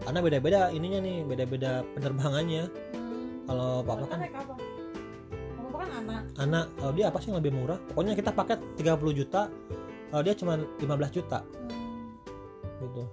[0.01, 2.73] Karena beda-beda ininya nih beda-beda penerbangannya.
[2.97, 3.45] Hmm.
[3.45, 4.53] kalau papa kan apa?
[5.77, 6.23] Kan anak.
[6.41, 7.77] anak kalau dia apa sih yang lebih murah?
[7.93, 9.51] Pokoknya kita paket 30 juta
[10.13, 11.41] kalau dia cuma 15 juta.
[12.77, 13.03] Gitu.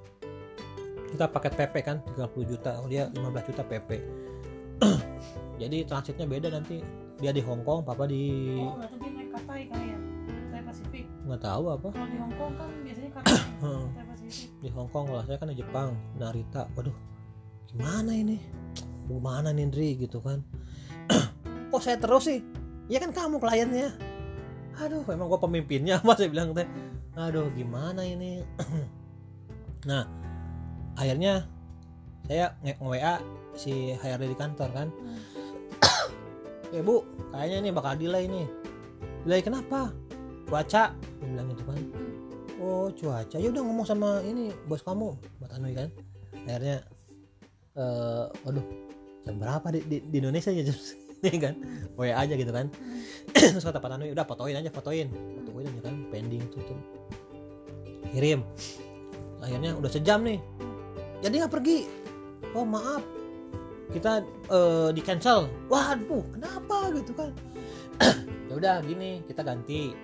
[1.10, 2.76] Kita paket PP kan 30 juta.
[2.76, 3.90] Kalau dia 15 juta PP
[5.60, 6.84] jadi transitnya beda nanti.
[7.20, 9.98] Dia di Hong Kong papa di Oh, berarti dia naik Katai kali ya?
[10.24, 11.04] Katai Pasifik.
[11.24, 11.88] nggak tahu apa.
[11.92, 13.36] Kalau di Hong Kong kan biasanya Katai.
[13.60, 14.48] Katai Pasifik.
[14.60, 16.62] di Hong Kong kalau saya kan di Jepang Narita.
[16.76, 16.96] Waduh
[17.68, 18.36] gimana ini?
[19.04, 19.88] Gimana nih Ndri?
[20.00, 20.40] Gitu kan.
[21.72, 22.40] Kok saya terus sih?
[22.88, 23.92] Ya kan kamu kliennya.
[24.80, 26.64] Aduh memang gua pemimpinnya apa saya bilang teh
[27.28, 28.40] aduh gimana ini?
[29.88, 30.04] Nah
[30.92, 31.48] akhirnya
[32.28, 33.16] saya nge WA
[33.56, 34.88] si HRD di kantor kan.
[34.92, 35.20] Hmm.
[36.76, 37.00] eh bu
[37.32, 38.44] kayaknya ini bakal delay nih.
[39.24, 39.88] Delay kenapa?
[40.44, 40.92] Cuaca.
[40.92, 41.80] Dia bilang gitu kan.
[42.60, 43.36] Oh cuaca.
[43.40, 45.88] Ya udah ngomong sama ini bos kamu buat Anui kan.
[46.44, 46.84] Akhirnya
[47.80, 48.66] eh waduh
[49.24, 50.76] jam berapa di, di, di Indonesia ya jam
[51.24, 51.54] ini kan?
[51.96, 52.68] WA aja gitu kan.
[53.32, 55.08] Terus kata Pak Anui udah fotoin aja fotoin.
[55.40, 56.99] Fotoin aja kan pending tuh tuh
[58.12, 58.40] kirim.
[59.40, 60.38] Akhirnya udah sejam nih.
[61.24, 61.78] Jadi nggak pergi.
[62.52, 63.02] Oh maaf.
[63.90, 67.30] Kita eh, di cancel waduh kenapa gitu kan?
[68.50, 69.94] Ya udah gini kita ganti.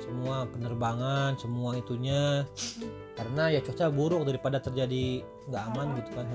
[0.00, 2.48] Semua penerbangan semua itunya.
[3.12, 5.20] Karena ya cuaca buruk daripada terjadi
[5.52, 6.26] nggak aman gitu kan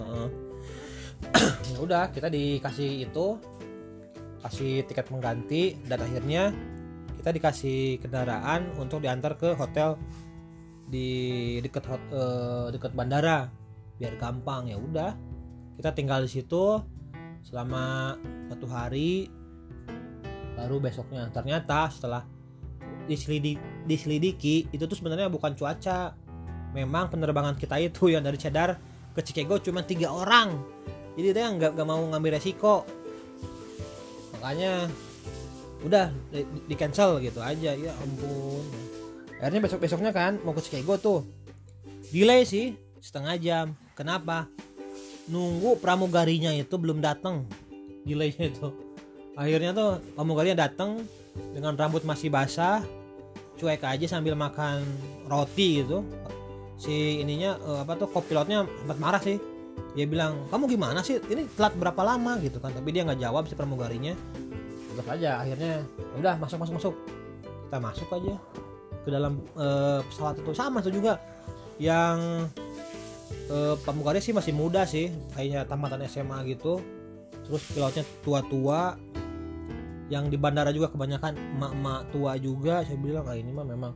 [1.74, 3.42] ya udah kita dikasih itu.
[4.46, 5.82] Kasih tiket pengganti.
[5.82, 6.54] Dan akhirnya
[7.18, 9.98] kita dikasih kendaraan untuk diantar ke hotel
[10.88, 11.10] di
[11.60, 13.52] dekat hot- eh, dekat bandara.
[14.00, 15.12] Biar gampang ya udah.
[15.78, 16.82] Kita tinggal di situ
[17.44, 18.16] selama
[18.50, 19.30] satu hari
[20.58, 21.30] baru besoknya.
[21.30, 22.26] Ternyata setelah
[23.06, 26.18] diselidiki, diselidiki itu tuh sebenarnya bukan cuaca.
[26.74, 28.78] Memang penerbangan kita itu yang dari Cedar
[29.14, 30.54] ke Chicago cuma tiga orang.
[31.18, 32.86] Jadi dia nggak nggak mau ngambil resiko.
[34.38, 34.86] Makanya
[35.82, 37.74] udah di, di cancel gitu aja.
[37.74, 38.66] Ya ampun
[39.38, 41.20] akhirnya besok besoknya kan mau ke Chicago tuh.
[42.10, 43.66] Delay sih setengah jam.
[43.94, 44.50] Kenapa?
[45.28, 47.44] Nunggu pramugarinya itu belum datang
[48.08, 48.72] delaynya itu.
[49.36, 51.04] Akhirnya tuh pramugarinya datang
[51.54, 52.82] dengan rambut masih basah
[53.58, 54.82] cuek aja sambil makan
[55.28, 56.02] roti gitu.
[56.80, 59.38] Si ininya eh, apa tuh kopilotnya sempat marah sih.
[59.94, 61.22] Dia bilang kamu gimana sih?
[61.22, 62.38] Ini telat berapa lama?
[62.42, 62.74] Gitu kan.
[62.74, 64.14] Tapi dia nggak jawab si pramugarinya.
[64.94, 66.96] Tetap aja akhirnya "Ya udah masuk masuk masuk.
[67.68, 68.34] Kita masuk aja
[69.08, 70.52] ke dalam eh, pesawat itu.
[70.52, 71.16] Sama tuh juga
[71.80, 72.52] yang
[73.48, 76.84] eh, pramugari sih masih muda sih kayaknya tamatan SMA gitu.
[77.48, 79.00] Terus pilotnya tua-tua.
[80.08, 82.84] Yang di bandara juga kebanyakan emak-emak tua juga.
[82.84, 83.92] Saya bilang ah ini mah memang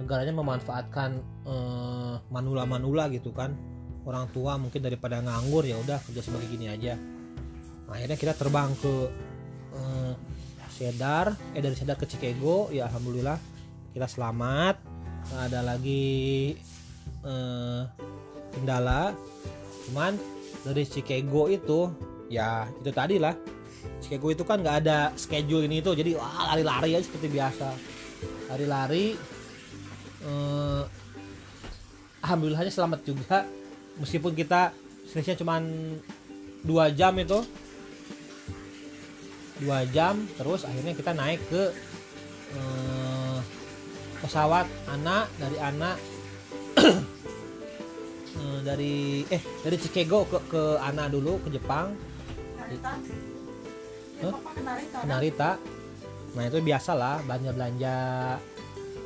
[0.00, 3.52] negaranya memanfaatkan eh, manula-manula gitu kan.
[4.08, 6.96] Orang tua mungkin daripada nganggur ya udah kerja sebagai gini aja.
[7.88, 8.94] Nah, akhirnya kita terbang ke
[9.76, 10.12] eh,
[10.78, 13.57] Cedar eh dari Cedar ke Chicago ya alhamdulillah
[13.98, 14.78] kita selamat.
[15.26, 16.54] Nggak ada lagi
[17.26, 17.82] eh,
[18.54, 19.10] kendala.
[19.90, 20.14] Cuman
[20.62, 21.90] dari Chicago itu
[22.30, 23.34] ya itu tadi lah.
[23.98, 27.74] Chicago itu kan nggak ada schedule ini itu jadi wah lari-lari aja seperti biasa.
[28.54, 29.18] Lari-lari
[30.22, 30.82] eh,
[32.22, 33.42] alhamdulillahnya selamat juga.
[33.98, 34.70] Meskipun kita
[35.10, 35.62] selisihnya cuman
[36.62, 37.42] dua jam itu.
[39.58, 41.62] Dua jam terus akhirnya kita naik ke
[42.54, 43.07] eh,
[44.22, 45.96] pesawat anak dari anak
[48.38, 51.94] eh, dari eh dari Chicago ke ke anak dulu ke Jepang.
[52.58, 52.92] Narita.
[54.18, 54.28] Ke
[55.06, 55.50] Narita?
[56.34, 57.96] Nah itu biasa lah belanja belanja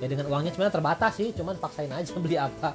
[0.03, 2.75] ya dengan uangnya sebenarnya terbatas sih cuman paksain aja beli apa.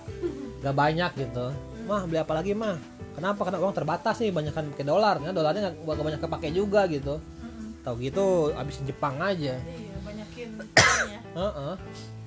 [0.61, 1.53] Gak banyak gitu.
[1.89, 2.77] Mah beli apa lagi mah?
[3.17, 3.49] Kenapa?
[3.49, 7.17] Karena uang terbatas sih banyakkan pakai dolar karena dolarnya nggak nggak banyak kepake juga gitu.
[7.81, 9.57] Tahu gitu habisin Jepang aja
[10.65, 11.21] uangnya.
[11.39, 11.73] Heeh.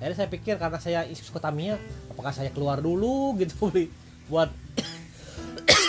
[0.01, 1.75] Akhirnya saya pikir karena saya isu ke Tamiya,
[2.09, 3.91] apakah saya keluar dulu gitu beli
[4.31, 4.47] buat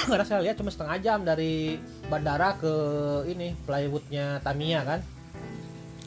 [0.11, 1.78] karena saya lihat cuma setengah jam dari
[2.11, 2.74] bandara ke
[3.30, 5.01] ini plywoodnya Tamiya kan.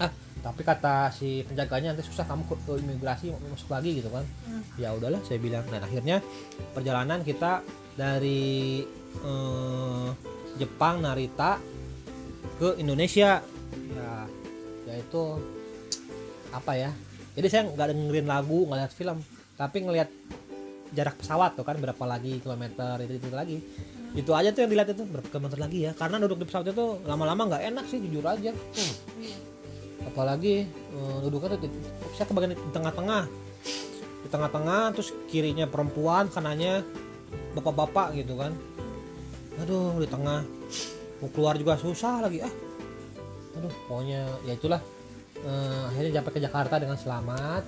[0.03, 0.11] Ah,
[0.43, 4.27] tapi kata si penjaganya nanti susah kamu ke, imigrasi mau masuk lagi gitu kan.
[4.45, 4.63] Hmm.
[4.75, 5.63] Ya udahlah saya bilang.
[5.71, 6.19] Dan akhirnya
[6.75, 7.63] perjalanan kita
[7.95, 8.83] dari
[9.23, 10.07] eh,
[10.59, 11.57] Jepang Narita
[12.59, 13.39] ke Indonesia.
[13.95, 14.11] Ya,
[14.91, 15.39] yaitu
[16.55, 16.91] apa ya
[17.35, 19.17] jadi saya nggak dengerin lagu nggak lihat film
[19.55, 20.09] tapi ngelihat
[20.95, 23.57] jarak pesawat tuh kan berapa lagi kilometer itu itu lagi.
[24.15, 27.03] Itu aja tuh yang dilihat itu berapa kilometer lagi ya karena duduk di pesawat itu
[27.03, 28.55] lama-lama nggak enak sih jujur aja.
[29.19, 29.37] Iya.
[30.05, 31.67] apalagi eh, duduknya tuh
[32.13, 33.23] saya kebagian di tengah-tengah.
[34.23, 36.85] Di tengah-tengah terus kirinya perempuan kanannya
[37.57, 38.53] bapak-bapak gitu kan.
[39.65, 40.45] Aduh di tengah.
[41.19, 42.53] Mau keluar juga susah lagi ah.
[43.59, 44.79] Aduh pokoknya ya itulah
[45.45, 47.63] Eh, akhirnya sampai ke Jakarta dengan selamat.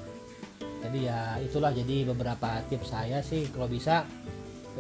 [0.82, 3.45] Jadi ya itulah jadi beberapa tips saya sih.
[3.53, 4.01] Kalau bisa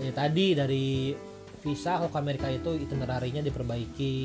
[0.01, 1.13] ya tadi dari
[1.61, 4.17] visa kalau ke Amerika itu itinerarinya diperbaiki.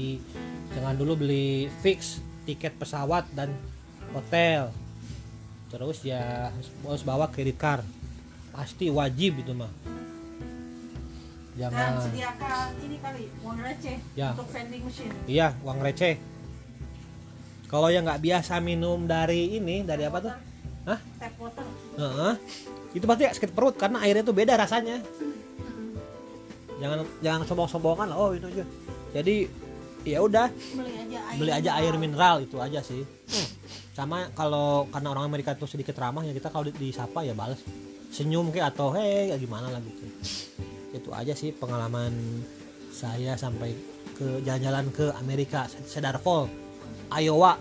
[0.72, 3.52] Jangan dulu beli fix tiket pesawat dan
[4.16, 4.72] hotel.
[5.68, 6.48] Terus ya
[6.84, 7.84] harus bawa kredit card.
[8.56, 9.72] Pasti wajib itu mah.
[11.52, 12.00] Dan jangan.
[12.08, 14.32] sediakan ini kali uang receh Ya.
[14.32, 15.12] untuk vending machine.
[15.28, 16.31] Iya uang receh
[17.72, 20.34] kalau yang nggak biasa minum dari ini dari apa tuh?
[20.92, 20.98] Hah?
[21.16, 21.64] tap water
[21.96, 22.34] Heeh.
[22.92, 25.00] itu pasti sakit perut karena airnya tuh beda rasanya.
[26.76, 28.16] Jangan jangan sombong-sombongan lah.
[28.20, 28.64] Oh itu aja.
[29.16, 29.48] Jadi
[30.04, 30.52] ya udah.
[30.52, 33.08] Beli aja air beli aja air mineral itu aja sih.
[33.96, 37.60] Sama kalau karena orang Amerika tuh sedikit ramah ya kita kalau di- disapa ya balas
[38.12, 40.04] senyum kayak atau hei gimana lah gitu.
[40.92, 42.12] Itu aja sih pengalaman
[42.92, 43.72] saya sampai
[44.20, 46.61] ke jalan-jalan ke Amerika Cedar Falls
[47.14, 47.54] Iowa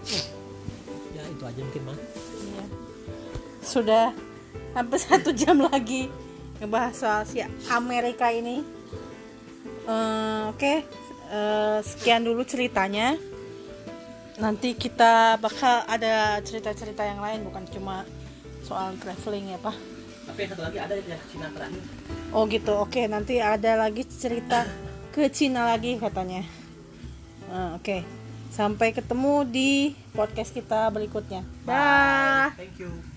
[0.00, 0.30] Gitu.
[1.12, 1.96] ya itu aja mungkin mah
[2.40, 2.64] Iya.
[3.60, 4.04] Sudah
[4.72, 6.08] hampir satu jam lagi
[6.58, 8.60] ngebahas soal si Amerika ini.
[9.84, 10.84] Eh, Oke,
[11.30, 13.14] Eh, sekian dulu ceritanya.
[14.36, 18.02] Nanti kita bakal ada cerita-cerita yang lain, bukan cuma
[18.66, 19.76] soal traveling ya, Pak.
[20.26, 21.82] tapi satu lagi ada ya Cina terakhir
[22.30, 23.06] Oh gitu, oke.
[23.06, 24.66] Nanti ada lagi cerita
[25.10, 26.42] ke Cina lagi katanya.
[27.50, 28.06] Eh, Oke,
[28.54, 29.70] sampai ketemu di
[30.14, 31.42] podcast kita berikutnya.
[31.66, 32.54] Dah.
[32.54, 33.09] thank you